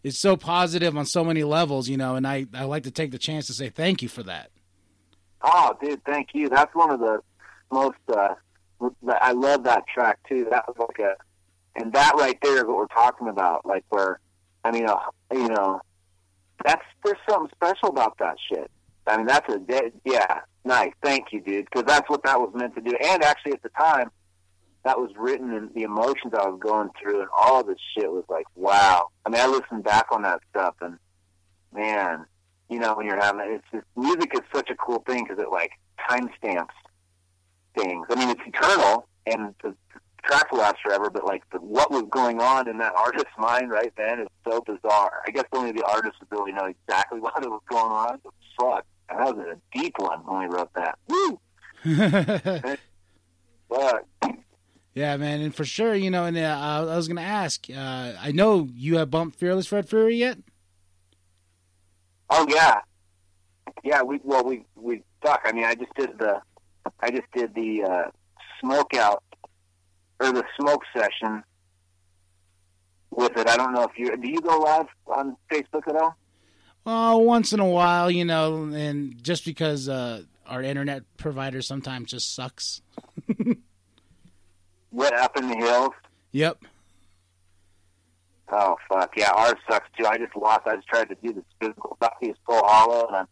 it's 0.03 0.17
so 0.17 0.35
positive 0.35 0.97
on 0.97 1.05
so 1.05 1.23
many 1.23 1.43
levels, 1.43 1.87
you 1.87 1.95
know. 1.97 2.15
And 2.15 2.27
I 2.27 2.47
I 2.53 2.63
like 2.65 2.83
to 2.83 2.91
take 2.91 3.11
the 3.11 3.17
chance 3.19 3.47
to 3.47 3.53
say 3.53 3.69
thank 3.69 4.01
you 4.01 4.09
for 4.09 4.23
that. 4.23 4.51
Oh, 5.43 5.75
dude, 5.81 6.03
thank 6.05 6.29
you. 6.33 6.49
That's 6.49 6.73
one 6.75 6.91
of 6.91 6.99
the 6.99 7.21
most. 7.71 7.97
uh 8.13 8.35
I 9.07 9.31
love 9.33 9.63
that 9.63 9.83
track 9.93 10.19
too. 10.27 10.47
That 10.49 10.67
was 10.67 10.77
like 10.77 10.99
a, 10.99 11.15
and 11.75 11.93
that 11.93 12.13
right 12.17 12.37
there 12.41 12.57
is 12.57 12.63
what 12.63 12.77
we're 12.77 12.87
talking 12.87 13.27
about. 13.27 13.65
Like 13.65 13.85
where, 13.89 14.19
I 14.63 14.71
mean, 14.71 14.87
uh, 14.87 14.97
you 15.31 15.47
know, 15.47 15.81
that's 16.65 16.83
there's 17.03 17.17
something 17.29 17.51
special 17.55 17.89
about 17.89 18.17
that 18.19 18.35
shit. 18.51 18.69
I 19.07 19.17
mean, 19.17 19.25
that's 19.25 19.47
a 19.53 19.59
yeah, 20.05 20.41
nice. 20.63 20.91
Thank 21.03 21.27
you, 21.31 21.41
dude, 21.41 21.65
because 21.65 21.85
that's 21.85 22.09
what 22.09 22.23
that 22.23 22.39
was 22.39 22.51
meant 22.53 22.75
to 22.75 22.81
do. 22.81 22.95
And 23.03 23.23
actually, 23.23 23.53
at 23.53 23.63
the 23.63 23.69
time, 23.69 24.11
that 24.83 24.97
was 24.97 25.11
written, 25.17 25.53
and 25.53 25.73
the 25.73 25.83
emotions 25.83 26.33
I 26.33 26.47
was 26.47 26.59
going 26.59 26.89
through, 27.01 27.21
and 27.21 27.29
all 27.35 27.63
this 27.63 27.77
shit 27.95 28.11
was 28.11 28.23
like, 28.29 28.45
wow. 28.55 29.09
I 29.25 29.29
mean, 29.29 29.41
I 29.41 29.47
listened 29.47 29.83
back 29.83 30.07
on 30.11 30.23
that 30.23 30.41
stuff, 30.49 30.75
and 30.81 30.97
man, 31.73 32.25
you 32.69 32.79
know, 32.79 32.95
when 32.95 33.05
you're 33.05 33.19
having 33.19 33.41
it's 33.47 33.65
just 33.71 33.85
music 33.95 34.31
is 34.33 34.41
such 34.53 34.69
a 34.69 34.75
cool 34.75 35.03
thing 35.07 35.23
because 35.23 35.41
it 35.41 35.51
like 35.51 35.71
timestamps 36.09 36.67
things. 37.77 38.05
I 38.09 38.15
mean, 38.15 38.29
it's 38.29 38.41
eternal 38.45 39.07
and 39.25 39.53
the 39.63 39.75
track 40.23 40.51
will 40.51 40.59
last 40.59 40.77
forever, 40.83 41.09
but 41.09 41.25
like 41.25 41.43
the, 41.51 41.59
what 41.59 41.91
was 41.91 42.03
going 42.09 42.41
on 42.41 42.67
in 42.67 42.77
that 42.77 42.93
artist's 42.95 43.31
mind 43.37 43.71
right 43.71 43.91
then 43.97 44.19
is 44.21 44.27
so 44.47 44.61
bizarre. 44.61 45.21
I 45.27 45.31
guess 45.31 45.45
only 45.53 45.71
the 45.71 45.83
artist 45.85 46.15
would 46.19 46.31
really 46.31 46.51
know 46.51 46.65
exactly 46.65 47.19
what 47.21 47.43
it 47.43 47.49
was 47.49 47.61
going 47.69 47.91
on. 47.91 48.19
But 48.23 48.33
fuck, 48.59 48.85
that 49.09 49.35
was 49.35 49.45
a 49.45 49.77
deep 49.77 49.95
one 49.97 50.19
when 50.19 50.39
we 50.39 50.55
wrote 50.55 50.73
that. 50.75 50.97
Woo! 51.07 51.39
Fuck. 53.69 54.05
yeah, 54.93 55.15
man, 55.15 55.41
and 55.41 55.55
for 55.55 55.63
sure, 55.63 55.95
you 55.95 56.11
know. 56.11 56.25
And 56.25 56.37
uh, 56.37 56.41
I 56.41 56.95
was 56.95 57.07
gonna 57.07 57.21
ask. 57.21 57.65
Uh, 57.69 58.13
I 58.19 58.31
know 58.33 58.67
you 58.73 58.97
have 58.97 59.09
bumped 59.09 59.39
Fearless 59.39 59.67
Fred 59.67 59.87
Fury 59.87 60.17
yet. 60.17 60.37
Oh 62.29 62.45
yeah, 62.49 62.81
yeah. 63.83 64.03
We 64.03 64.19
well 64.23 64.43
we 64.43 64.65
we 64.75 65.03
fuck. 65.23 65.41
I 65.45 65.53
mean, 65.53 65.63
I 65.63 65.73
just 65.75 65.93
did 65.95 66.19
the 66.19 66.41
I 66.99 67.11
just 67.11 67.31
did 67.33 67.53
the 67.55 67.83
uh, 67.83 68.11
smoke 68.59 68.93
out 68.95 69.23
or 70.19 70.31
the 70.31 70.43
smoke 70.59 70.81
session 70.95 71.43
with 73.09 73.37
it. 73.37 73.47
I 73.47 73.57
don't 73.57 73.73
know 73.73 73.83
if 73.83 73.97
you 73.97 74.15
do 74.17 74.29
you 74.29 74.41
go 74.41 74.59
live 74.59 74.87
on 75.07 75.35
Facebook 75.51 75.87
at 75.87 75.95
all? 75.95 76.15
Oh, 76.85 77.17
once 77.19 77.53
in 77.53 77.59
a 77.59 77.67
while, 77.67 78.09
you 78.09 78.25
know, 78.25 78.63
and 78.73 79.23
just 79.23 79.45
because 79.45 79.87
uh, 79.87 80.23
our 80.47 80.63
internet 80.63 81.03
provider 81.17 81.61
sometimes 81.61 82.11
just 82.11 82.33
sucks. 82.35 82.81
What 84.91 85.17
up 85.17 85.37
in 85.37 85.47
the 85.47 85.55
hills? 85.55 85.93
Yep. 86.33 86.65
Oh 88.51 88.75
fuck 88.89 89.13
yeah, 89.15 89.31
ours 89.31 89.55
sucks 89.69 89.87
too. 89.97 90.05
I 90.05 90.17
just 90.17 90.35
lost. 90.35 90.67
I 90.67 90.75
just 90.75 90.87
tried 90.87 91.07
to 91.09 91.15
do 91.23 91.33
this 91.33 91.45
physical 91.61 91.95
stuff. 91.95 92.13
It's 92.21 92.37
so 92.47 92.61
hollow, 92.65 93.07
and 93.07 93.15
I'm, 93.15 93.27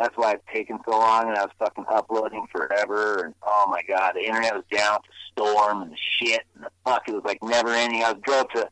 that's 0.00 0.16
why 0.16 0.32
it's 0.32 0.44
taken 0.52 0.78
so 0.88 0.92
long. 0.92 1.28
And 1.28 1.36
I 1.36 1.42
was 1.42 1.52
fucking 1.58 1.84
uploading 1.92 2.46
forever. 2.50 3.24
And 3.26 3.34
oh 3.42 3.66
my 3.70 3.82
god, 3.86 4.14
the 4.14 4.24
internet 4.24 4.54
was 4.54 4.64
down. 4.72 4.98
It's 5.04 5.08
a 5.08 5.42
storm 5.42 5.82
and 5.82 5.92
the 5.92 5.96
shit 6.18 6.40
and 6.54 6.64
the 6.64 6.70
fuck. 6.86 7.02
It 7.06 7.12
was 7.12 7.22
like 7.24 7.42
never 7.42 7.68
ending. 7.68 8.02
I 8.02 8.12
was 8.12 8.22
drove 8.24 8.48
to 8.54 8.68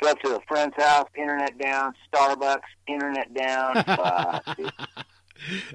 drove 0.00 0.18
to 0.20 0.36
a 0.36 0.40
friend's 0.48 0.74
house, 0.82 1.06
internet 1.14 1.58
down. 1.58 1.92
Starbucks, 2.10 2.62
internet 2.86 3.34
down. 3.34 3.74
fuck. 3.84 4.58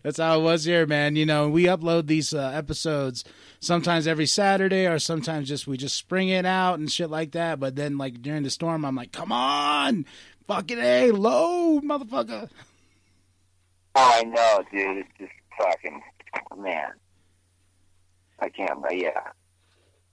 That's 0.03 0.17
how 0.17 0.39
it 0.39 0.43
was 0.43 0.63
here, 0.63 0.87
man. 0.87 1.15
You 1.15 1.27
know, 1.27 1.49
we 1.49 1.65
upload 1.65 2.07
these 2.07 2.33
uh, 2.33 2.51
episodes 2.53 3.23
sometimes 3.59 4.07
every 4.07 4.25
Saturday, 4.25 4.87
or 4.87 4.97
sometimes 4.97 5.47
just 5.47 5.67
we 5.67 5.77
just 5.77 5.95
spring 5.95 6.29
it 6.29 6.47
out 6.47 6.79
and 6.79 6.91
shit 6.91 7.11
like 7.11 7.31
that. 7.33 7.59
But 7.59 7.75
then, 7.75 7.99
like 7.99 8.23
during 8.23 8.41
the 8.41 8.49
storm, 8.49 8.83
I'm 8.83 8.95
like, 8.95 9.11
"Come 9.11 9.31
on, 9.31 10.07
fucking 10.47 10.79
a 10.79 11.11
load, 11.11 11.83
motherfucker." 11.83 12.49
Oh, 13.95 14.11
I 14.13 14.23
know, 14.23 14.63
dude. 14.71 14.97
It's 14.97 15.09
just 15.17 15.31
fucking 15.57 16.01
man. 16.57 16.91
I 18.39 18.49
can't. 18.49 18.81
But 18.81 18.97
yeah. 18.97 19.21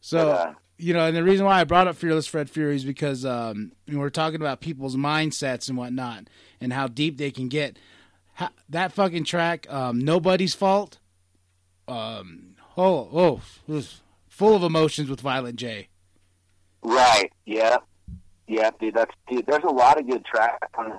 So, 0.00 0.26
But, 0.26 0.30
uh, 0.48 0.54
you 0.78 0.94
know, 0.94 1.06
and 1.06 1.16
the 1.16 1.22
reason 1.22 1.46
why 1.46 1.60
I 1.60 1.64
brought 1.64 1.88
up 1.88 1.96
Fearless 1.96 2.26
Fred 2.26 2.48
Fury 2.50 2.76
is 2.76 2.84
because 2.84 3.24
um, 3.24 3.72
we 3.86 3.96
we're 3.96 4.10
talking 4.10 4.36
about 4.36 4.60
people's 4.60 4.96
mindsets 4.96 5.68
and 5.68 5.76
whatnot, 5.76 6.28
and 6.60 6.72
how 6.72 6.86
deep 6.86 7.18
they 7.18 7.30
can 7.30 7.48
get. 7.48 7.78
Ha- 8.34 8.52
that 8.68 8.92
fucking 8.92 9.24
track, 9.24 9.70
um, 9.72 9.98
nobody's 9.98 10.54
fault. 10.54 10.98
Um, 11.86 12.54
oh, 12.76 13.40
oh, 13.68 13.82
full 14.28 14.56
of 14.56 14.62
emotions 14.62 15.10
with 15.10 15.20
Violent 15.20 15.56
J. 15.56 15.88
Right. 16.82 17.30
Yeah. 17.44 17.76
Yeah, 18.48 18.70
dude. 18.80 18.94
That's 18.94 19.12
dude. 19.28 19.46
There's 19.46 19.64
a 19.64 19.72
lot 19.72 20.00
of 20.00 20.08
good 20.08 20.24
tracks 20.24 20.66
on. 20.76 20.98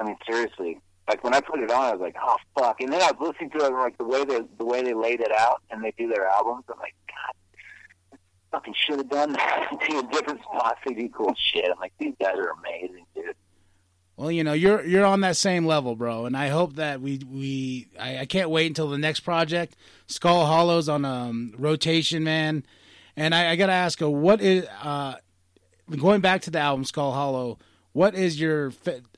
I 0.00 0.04
mean, 0.04 0.16
seriously. 0.26 0.80
Like 1.08 1.22
when 1.24 1.34
I 1.34 1.40
put 1.40 1.60
it 1.60 1.70
on, 1.70 1.84
I 1.84 1.92
was 1.92 2.00
like, 2.00 2.16
"Oh 2.22 2.36
fuck!" 2.56 2.80
And 2.80 2.92
then 2.92 3.02
I 3.02 3.10
was 3.10 3.30
listening 3.30 3.50
to 3.50 3.66
it, 3.66 3.72
like 3.72 3.98
the 3.98 4.04
way 4.04 4.24
they 4.24 4.40
the 4.58 4.64
way 4.64 4.82
they 4.82 4.94
laid 4.94 5.20
it 5.20 5.32
out, 5.32 5.60
and 5.70 5.82
they 5.82 5.92
do 5.98 6.08
their 6.08 6.26
albums. 6.26 6.64
I'm 6.72 6.78
like, 6.78 6.94
God, 7.08 8.18
fucking 8.52 8.74
should 8.86 8.98
have 8.98 9.08
done 9.08 9.32
that. 9.32 9.76
Dude, 9.88 10.10
different 10.10 10.40
spots 10.42 10.78
they 10.86 10.94
do 10.94 11.08
cool 11.08 11.34
shit. 11.52 11.64
I'm 11.64 11.78
like, 11.80 11.92
these 11.98 12.14
guys 12.20 12.36
are 12.36 12.50
amazing, 12.50 13.04
dude. 13.14 13.34
Well, 14.16 14.30
you 14.30 14.44
know, 14.44 14.52
you're 14.52 14.84
you're 14.84 15.04
on 15.04 15.22
that 15.22 15.36
same 15.36 15.66
level, 15.66 15.96
bro, 15.96 16.26
and 16.26 16.36
I 16.36 16.48
hope 16.48 16.76
that 16.76 17.00
we 17.00 17.20
we 17.28 17.88
I, 17.98 18.18
I 18.18 18.26
can't 18.26 18.50
wait 18.50 18.66
until 18.66 18.88
the 18.88 18.98
next 18.98 19.20
project. 19.20 19.76
Skull 20.06 20.46
Hollows 20.46 20.88
on 20.88 21.04
um, 21.04 21.54
rotation, 21.58 22.22
man. 22.22 22.64
And 23.16 23.34
I, 23.34 23.50
I 23.50 23.56
gotta 23.56 23.72
ask, 23.72 24.00
uh, 24.00 24.08
what 24.08 24.40
is 24.40 24.66
uh, 24.82 25.14
going 25.96 26.20
back 26.20 26.42
to 26.42 26.50
the 26.50 26.58
album 26.58 26.84
Skull 26.84 27.12
Hollow? 27.12 27.58
What 27.92 28.14
is 28.14 28.40
your 28.40 28.70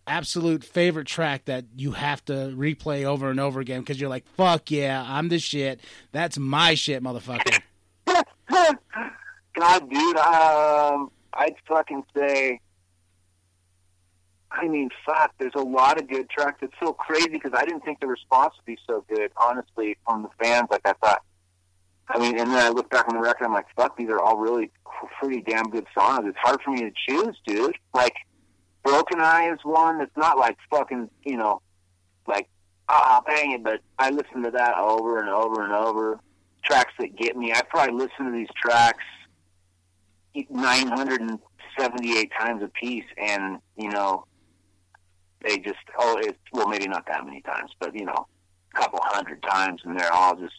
absolute 0.07 0.65
favorite 0.65 1.07
track 1.07 1.45
that 1.47 1.65
you 1.77 1.93
have 1.93 2.25
to 2.27 2.33
replay 2.33 3.05
over 3.05 3.31
and 3.31 3.41
over 3.41 3.61
again 3.61 3.81
because 3.81 4.01
you're 4.01 4.11
like, 4.11 4.27
fuck 4.37 4.71
yeah, 4.71 5.05
I'm 5.07 5.29
the 5.29 5.39
shit. 5.39 5.81
That's 6.13 6.39
my 6.39 6.75
shit, 6.75 7.03
motherfucker. 7.03 7.61
God, 9.55 9.91
dude, 9.91 10.17
um, 10.17 11.11
I'd 11.35 11.55
fucking 11.69 12.05
say. 12.17 12.61
I 14.51 14.69
mean, 14.69 14.91
fuck. 15.07 15.33
There's 15.39 15.55
a 15.55 15.63
lot 15.63 15.99
of 15.99 16.09
good 16.09 16.29
tracks. 16.29 16.59
It's 16.63 16.75
so 16.83 16.93
crazy 16.93 17.29
because 17.31 17.53
I 17.55 17.65
didn't 17.65 17.85
think 17.85 18.01
the 18.01 18.07
response 18.07 18.55
would 18.59 18.67
be 18.67 18.79
so 18.87 19.05
good. 19.09 19.31
Honestly, 19.37 19.97
from 20.05 20.23
the 20.23 20.29
fans, 20.43 20.69
like 20.71 20.83
I 20.85 20.93
thought. 20.95 21.23
I 22.09 22.19
mean, 22.19 22.39
and 22.39 22.51
then 22.51 22.59
I 22.59 22.69
look 22.69 22.91
back 22.91 23.09
on 23.09 23.15
the 23.15 23.23
record. 23.23 23.45
I'm 23.47 23.55
like, 23.55 23.67
fuck. 23.77 23.97
These 23.97 24.11
are 24.11 24.19
all 24.19 24.37
really 24.37 24.71
pretty 25.19 25.41
damn 25.43 25.71
good 25.71 25.87
songs. 25.97 26.27
It's 26.27 26.37
hard 26.39 26.61
for 26.63 26.71
me 26.71 26.81
to 26.83 26.93
choose, 27.09 27.37
dude. 27.47 27.77
Like, 27.95 28.15
Broken 28.85 29.21
Eye 29.21 29.53
is 29.53 29.59
one 29.63 29.99
that's 29.99 30.17
not 30.17 30.39
like 30.39 30.57
fucking, 30.71 31.09
you 31.25 31.37
know, 31.37 31.63
like 32.27 32.49
ah 32.89 33.23
bang 33.27 33.53
it, 33.53 33.63
but 33.63 33.81
I 33.99 34.11
listen 34.11 34.43
to 34.43 34.51
that 34.51 34.77
over 34.77 35.19
and 35.21 35.29
over 35.29 35.63
and 35.63 35.73
over. 35.73 36.21
Tracks 36.65 36.93
that 36.99 37.17
get 37.17 37.37
me. 37.37 37.53
I 37.53 37.63
probably 37.63 37.95
listen 37.95 38.27
to 38.27 38.33
these 38.33 38.49
tracks 38.57 39.05
978 40.35 42.31
times 42.39 42.63
a 42.63 42.69
piece, 42.69 43.05
and 43.19 43.59
you 43.77 43.91
know, 43.91 44.25
they 45.43 45.59
just 45.59 45.79
oh, 45.99 46.17
it's 46.21 46.39
well 46.53 46.69
maybe 46.69 46.87
not 46.87 47.07
that 47.07 47.25
many 47.25 47.41
times, 47.43 47.71
but 47.81 47.95
you 47.95 48.05
know, 48.05 48.27
a 48.75 48.79
couple 48.79 49.01
hundred 49.03 49.43
times, 49.43 49.83
and 49.85 49.99
they're 49.99 50.13
all 50.13 50.37
just 50.37 50.55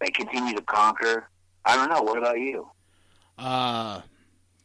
they 0.00 0.10
continue 0.10 0.54
to 0.54 0.62
conquer. 0.62 1.28
I 1.64 1.76
don't 1.76 1.88
know. 1.88 2.02
What 2.02 2.18
about 2.18 2.38
you? 2.38 2.68
Uh, 3.38 4.02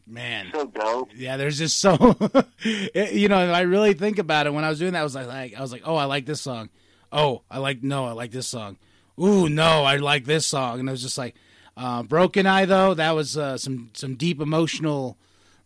man. 0.09 0.49
So 0.53 0.65
dope. 0.65 1.09
Yeah, 1.15 1.37
there's 1.37 1.57
just 1.57 1.77
so 1.79 1.95
it- 2.61 3.13
you 3.13 3.27
know. 3.27 3.37
I 3.37 3.61
really 3.61 3.93
think 3.93 4.19
about 4.19 4.47
it 4.47 4.53
when 4.53 4.63
I 4.63 4.69
was 4.69 4.79
doing 4.79 4.93
that. 4.93 4.99
I 4.99 5.03
was 5.03 5.15
like, 5.15 5.55
I 5.57 5.61
was 5.61 5.71
like, 5.71 5.83
oh, 5.85 5.95
I 5.95 6.05
like 6.05 6.25
this 6.25 6.41
song. 6.41 6.69
Oh, 7.11 7.41
I 7.49 7.57
like 7.59 7.83
no, 7.83 8.05
I 8.05 8.11
like 8.11 8.31
this 8.31 8.47
song. 8.47 8.77
Ooh, 9.19 9.49
no, 9.49 9.83
I 9.83 9.97
like 9.97 10.25
this 10.25 10.45
song. 10.45 10.79
And 10.79 10.87
it 10.87 10.91
was 10.91 11.01
just 11.01 11.17
like, 11.17 11.35
uh, 11.75 12.03
Broken 12.03 12.45
Eye 12.45 12.65
though. 12.65 12.93
That 12.93 13.11
was 13.11 13.37
uh, 13.37 13.57
some 13.57 13.89
some 13.93 14.15
deep 14.15 14.39
emotional 14.41 15.17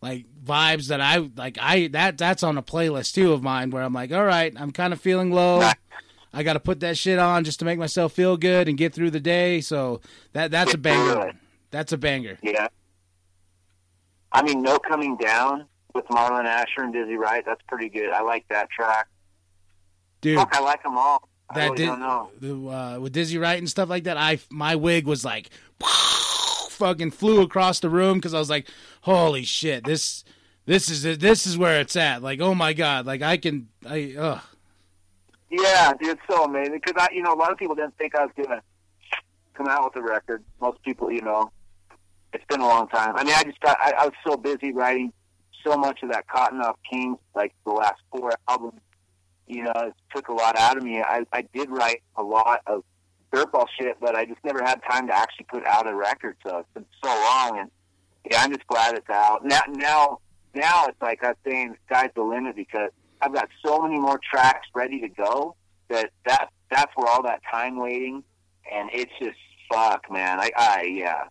like 0.02 0.26
vibes 0.44 0.88
that 0.88 1.02
I 1.02 1.30
like. 1.38 1.58
I 1.62 1.88
that 1.88 2.18
that's 2.18 2.44
on 2.44 2.58
a 2.58 2.64
playlist 2.64 3.14
too 3.14 3.32
of 3.34 3.42
mine 3.44 3.70
where 3.72 3.84
I'm 3.84 3.94
like, 3.94 4.12
all 4.12 4.26
right, 4.26 4.54
I'm 4.56 4.72
kind 4.72 4.94
of 4.94 5.02
feeling 5.02 5.32
low. 5.32 5.70
I 6.36 6.42
got 6.42 6.54
to 6.54 6.60
put 6.60 6.80
that 6.80 6.98
shit 6.98 7.20
on 7.20 7.44
just 7.44 7.60
to 7.60 7.66
make 7.66 7.78
myself 7.78 8.12
feel 8.14 8.38
good 8.38 8.68
and 8.68 8.76
get 8.76 8.92
through 8.94 9.12
the 9.12 9.20
day. 9.20 9.62
So 9.62 10.02
that 10.34 10.50
that's 10.52 10.74
a 10.74 10.78
banger. 10.80 11.32
That's 11.70 11.92
a 11.94 11.98
banger. 11.98 12.40
Yeah. 12.42 12.68
I 14.34 14.42
mean, 14.42 14.62
No 14.62 14.80
Coming 14.80 15.16
Down 15.18 15.66
with 15.94 16.06
Marlon 16.08 16.46
Asher 16.46 16.82
and 16.82 16.92
Dizzy 16.94 17.16
Wright. 17.16 17.44
That's 17.46 17.62
pretty 17.68 17.90
good. 17.90 18.10
I 18.12 18.22
like 18.22 18.46
that 18.50 18.70
track. 18.72 19.08
Dude, 20.22 20.38
Fuck, 20.38 20.56
I 20.56 20.60
like 20.62 20.82
them 20.84 20.98
all. 20.98 21.28
I 21.50 21.56
that 21.56 21.64
really 21.66 21.78
did 21.78 21.86
don't 21.86 22.00
know. 22.00 22.30
the, 22.40 22.56
uh, 22.70 23.00
with 23.00 23.14
Dizzy 23.14 23.38
Wright 23.38 23.60
and 23.60 23.70
stuff 23.70 23.90
like 23.90 24.06
that. 24.06 24.18
I 24.18 24.40
my 24.50 24.76
wig 24.76 25.06
was 25.06 25.24
like 25.24 25.50
fucking 26.70 27.12
flew 27.12 27.42
across 27.42 27.80
the 27.80 27.90
room 27.90 28.18
because 28.18 28.34
I 28.34 28.40
was 28.40 28.50
like, 28.50 28.68
holy 29.02 29.44
shit, 29.44 29.84
this 29.84 30.24
this 30.66 30.90
is. 30.90 31.04
This 31.20 31.46
is 31.46 31.58
where 31.58 31.82
it's 31.82 31.96
at. 31.96 32.24
Like, 32.24 32.40
oh 32.40 32.56
my 32.56 32.74
god, 32.74 33.06
like 33.06 33.22
I 33.22 33.38
can, 33.38 33.68
I 33.86 34.16
ugh. 34.18 34.42
Yeah, 35.52 35.94
dude, 36.00 36.12
it's 36.12 36.22
so 36.28 36.46
amazing. 36.46 36.80
Because 36.84 36.96
I, 36.98 37.14
you 37.14 37.22
know, 37.22 37.34
a 37.34 37.36
lot 37.36 37.52
of 37.52 37.58
people 37.58 37.76
didn't 37.76 37.98
think 37.98 38.16
I 38.16 38.24
was 38.24 38.32
gonna 38.36 38.62
come 39.54 39.68
out 39.68 39.84
with 39.84 39.96
a 39.98 40.02
record. 40.02 40.44
Most 40.62 40.82
people, 40.84 41.12
you 41.12 41.22
know, 41.22 41.52
it's 42.34 42.46
been 42.50 42.62
a 42.62 42.68
long 42.68 42.88
time. 42.88 43.16
I 43.16 43.24
mean, 43.24 43.34
I 43.36 43.44
just 43.44 43.60
got, 43.62 43.78
I, 43.80 43.92
I 43.92 44.06
was 44.06 44.14
so 44.28 44.38
busy 44.38 44.74
writing 44.74 45.14
so 45.66 45.78
much 45.78 46.00
of 46.04 46.12
that 46.12 46.26
Kottonmouth 46.28 46.76
Kings, 46.90 47.18
like 47.36 47.54
the 47.66 47.72
last 47.72 48.02
four 48.12 48.32
albums. 48.48 48.82
You 49.48 49.64
know, 49.64 49.74
it 49.76 49.94
took 50.16 50.30
a 50.30 50.34
lot 50.34 50.58
out 50.58 50.78
of 50.78 50.84
me. 50.84 51.02
I, 51.02 51.26
I 51.32 51.44
did 51.54 51.70
write 51.70 52.02
a 52.16 52.24
lot 52.24 52.62
of 52.66 52.84
dirtball 53.32 53.68
shit, 53.80 53.98
but 54.00 54.16
I 54.16 54.26
just 54.26 54.40
never 54.44 54.64
had 54.64 54.82
time 54.90 55.08
to 55.08 55.16
actually 55.16 55.48
put 55.50 55.66
out 55.66 55.88
a 55.88 55.96
record. 55.96 56.38
So 56.46 56.60
it's 56.60 56.70
been 56.74 56.86
so 57.04 57.10
long, 57.10 57.60
and 57.60 57.72
yeah, 58.30 58.42
I'm 58.42 58.52
just 58.52 58.66
glad 58.68 58.96
it's 58.96 59.10
out 59.10 59.46
now. 59.46 59.62
Now, 59.70 60.20
now 60.54 60.86
it's 60.86 61.02
like 61.02 61.24
I'm 61.24 61.36
saying, 61.46 61.76
sky's 61.88 62.10
the 62.16 62.24
limit 62.24 62.56
because 62.56 62.92
I've 63.22 63.34
got 63.34 63.50
so 63.66 63.80
many 63.80 64.00
more 64.00 64.20
tracks 64.32 64.68
ready 64.74 65.02
to 65.02 65.10
go 65.10 65.56
that 65.90 66.12
that 66.26 66.50
that's 66.72 66.92
where 66.96 67.08
all 67.08 67.24
that 67.24 67.42
time 67.52 67.78
waiting, 67.78 68.24
and 68.72 68.90
it's 68.94 69.12
just 69.20 69.38
fuck, 69.72 70.10
man. 70.12 70.40
I, 70.40 70.52
I 70.56 70.82
yeah, 70.84 71.24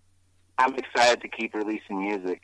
I'm 0.62 0.74
excited 0.76 1.20
to 1.22 1.28
keep 1.28 1.54
releasing 1.54 2.00
music. 2.00 2.42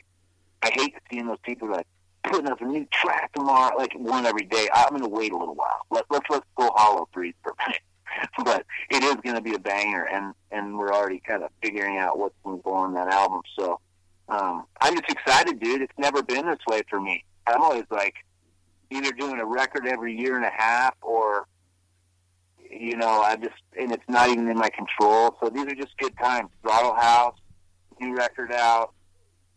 I 0.61 0.71
hate 0.71 0.93
seeing 1.09 1.27
those 1.27 1.39
people 1.43 1.71
like 1.71 1.87
putting 2.23 2.49
up 2.49 2.59
a 2.61 2.65
new 2.65 2.85
track 2.91 3.31
tomorrow, 3.33 3.75
like 3.77 3.93
one 3.93 4.25
every 4.25 4.45
day. 4.45 4.67
I'm 4.73 4.89
gonna 4.91 5.07
wait 5.07 5.31
a 5.31 5.37
little 5.37 5.55
while. 5.55 5.85
Let, 5.89 6.05
let's 6.09 6.25
let's 6.29 6.45
go 6.55 6.69
hollow 6.75 7.07
breathe 7.13 7.35
for 7.43 7.53
a 7.57 7.63
minute. 7.67 7.81
but 8.43 8.65
it 8.89 9.03
is 9.03 9.15
going 9.15 9.35
to 9.35 9.41
be 9.41 9.53
a 9.53 9.59
banger, 9.59 10.03
and 10.03 10.33
and 10.51 10.77
we're 10.77 10.91
already 10.91 11.21
kind 11.25 11.43
of 11.43 11.51
figuring 11.61 11.97
out 11.97 12.17
what's 12.17 12.35
going 12.43 12.57
to 12.57 12.63
go 12.63 12.73
on 12.73 12.93
that 12.93 13.07
album. 13.07 13.41
So 13.57 13.79
um, 14.27 14.65
I'm 14.81 14.95
just 14.95 15.09
excited, 15.09 15.59
dude. 15.59 15.81
It's 15.81 15.93
never 15.97 16.23
been 16.23 16.45
this 16.45 16.59
way 16.67 16.81
for 16.89 16.99
me. 16.99 17.23
I'm 17.47 17.61
always 17.61 17.85
like 17.89 18.15
either 18.89 19.11
doing 19.11 19.39
a 19.39 19.45
record 19.45 19.87
every 19.87 20.19
year 20.19 20.35
and 20.35 20.45
a 20.45 20.51
half, 20.51 20.95
or 21.01 21.47
you 22.69 22.95
know, 22.97 23.21
I 23.21 23.35
just 23.35 23.55
and 23.79 23.91
it's 23.91 24.03
not 24.07 24.29
even 24.29 24.47
in 24.47 24.57
my 24.57 24.69
control. 24.69 25.37
So 25.41 25.49
these 25.49 25.65
are 25.65 25.75
just 25.75 25.97
good 25.97 26.17
times. 26.17 26.49
Throttle 26.61 26.95
House, 26.95 27.37
new 28.01 28.15
record 28.15 28.51
out, 28.51 28.93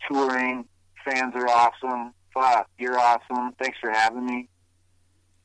touring. 0.09 0.66
Fans 1.05 1.35
are 1.35 1.48
awesome. 1.48 2.12
Fuck, 2.33 2.68
you're 2.78 2.98
awesome. 2.98 3.52
Thanks 3.59 3.78
for 3.81 3.90
having 3.90 4.24
me. 4.24 4.48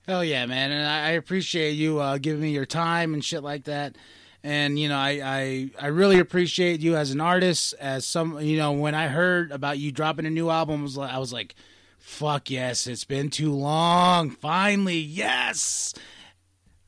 Hell 0.07 0.23
yeah, 0.23 0.45
man, 0.45 0.71
and 0.71 0.87
I, 0.87 1.11
appreciate 1.11 1.71
you 1.71 1.99
uh, 1.99 2.17
giving 2.17 2.41
me 2.41 2.51
your 2.51 2.65
time 2.65 3.13
and 3.13 3.23
shit 3.23 3.43
like 3.43 3.65
that. 3.65 3.97
And 4.41 4.79
you 4.79 4.87
know, 4.87 4.97
I, 4.97 5.19
I 5.21 5.71
I 5.81 5.87
really 5.87 6.19
appreciate 6.19 6.79
you 6.79 6.95
as 6.95 7.11
an 7.11 7.19
artist. 7.19 7.73
As 7.77 8.07
some, 8.07 8.39
you 8.39 8.55
know, 8.55 8.71
when 8.71 8.95
I 8.95 9.09
heard 9.09 9.51
about 9.51 9.79
you 9.79 9.91
dropping 9.91 10.25
a 10.25 10.29
new 10.29 10.49
album, 10.49 10.83
was 10.83 10.95
like, 10.95 11.11
I 11.11 11.17
was 11.17 11.33
like, 11.33 11.55
"Fuck 11.99 12.49
yes, 12.49 12.87
it's 12.87 13.03
been 13.03 13.29
too 13.29 13.51
long. 13.51 14.29
Finally, 14.29 14.99
yes." 14.99 15.93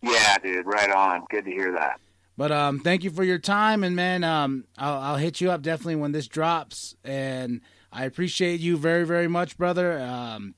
Yeah, 0.02 0.38
dude, 0.38 0.66
right 0.66 0.90
on. 0.90 1.26
Good 1.30 1.44
to 1.44 1.52
hear 1.52 1.74
that. 1.74 2.00
But 2.40 2.54
um, 2.54 2.80
thank 2.80 3.04
you 3.04 3.10
for 3.10 3.26
your 3.26 3.38
time, 3.38 3.84
and 3.84 3.98
man, 3.98 4.24
um, 4.24 4.64
I'll, 4.78 4.98
I'll 4.98 5.16
hit 5.18 5.42
you 5.42 5.52
up 5.52 5.62
definitely 5.62 5.98
when 5.98 6.14
this 6.14 6.26
drops, 6.26 6.96
and 7.04 7.60
I 7.92 8.06
appreciate 8.06 8.62
you 8.62 8.78
very, 8.78 9.06
very 9.06 9.28
much, 9.28 9.58
brother. 9.58 10.00
Um, 10.00 10.56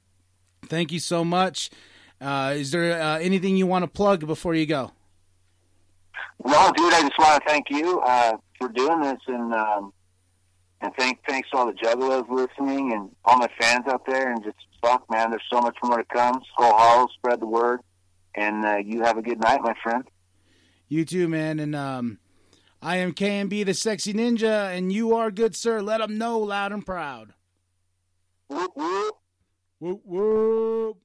thank 0.68 0.92
you 0.92 1.00
so 1.00 1.26
much. 1.26 1.72
Uh, 2.22 2.54
is 2.56 2.70
there 2.70 3.02
uh, 3.02 3.18
anything 3.18 3.58
you 3.58 3.66
want 3.66 3.82
to 3.82 3.90
plug 3.90 4.28
before 4.28 4.54
you 4.54 4.68
go? 4.68 4.92
No, 6.46 6.72
dude, 6.78 6.94
I 6.94 7.02
just 7.02 7.18
want 7.18 7.42
to 7.42 7.50
thank 7.50 7.72
you 7.72 8.00
uh, 8.02 8.38
for 8.60 8.70
doing 8.70 9.02
this, 9.02 9.18
and 9.26 9.52
um, 9.52 9.92
and 10.82 10.94
thank 11.00 11.18
thanks 11.28 11.50
to 11.50 11.58
all 11.58 11.66
the 11.66 11.74
juggalos 11.74 12.30
listening 12.30 12.94
and 12.94 13.10
all 13.26 13.40
my 13.40 13.50
fans 13.60 13.88
out 13.88 14.06
there, 14.06 14.32
and 14.32 14.44
just 14.44 14.58
fuck, 14.84 15.10
man, 15.10 15.32
there's 15.32 15.42
so 15.52 15.60
much 15.60 15.78
more 15.82 15.98
to 15.98 16.06
come. 16.14 16.44
Skull 16.54 16.78
Hollow, 16.78 17.08
spread 17.18 17.40
the 17.40 17.48
word, 17.48 17.80
and 18.36 18.64
uh, 18.64 18.78
you 18.78 19.02
have 19.02 19.18
a 19.18 19.24
good 19.24 19.40
night, 19.40 19.62
my 19.64 19.74
friend. 19.82 20.04
You 20.92 21.06
too, 21.06 21.30
man, 21.30 21.62
and 21.62 21.74
um, 21.74 22.20
I 22.82 22.98
am 22.98 23.14
KMB 23.14 23.66
the 23.66 23.74
Sexy 23.74 24.14
Ninja, 24.14 24.76
and 24.76 24.92
you 24.92 25.16
are 25.16 25.32
good, 25.32 25.56
sir. 25.56 25.82
Let 25.82 26.00
them 26.00 26.18
know 26.18 26.40
loud 26.40 26.74
and 26.74 26.86
proud. 26.86 27.34
Whoop, 28.50 28.72
whoop. 28.76 29.16
Whoop 29.80 30.02
whoop. 30.04 30.98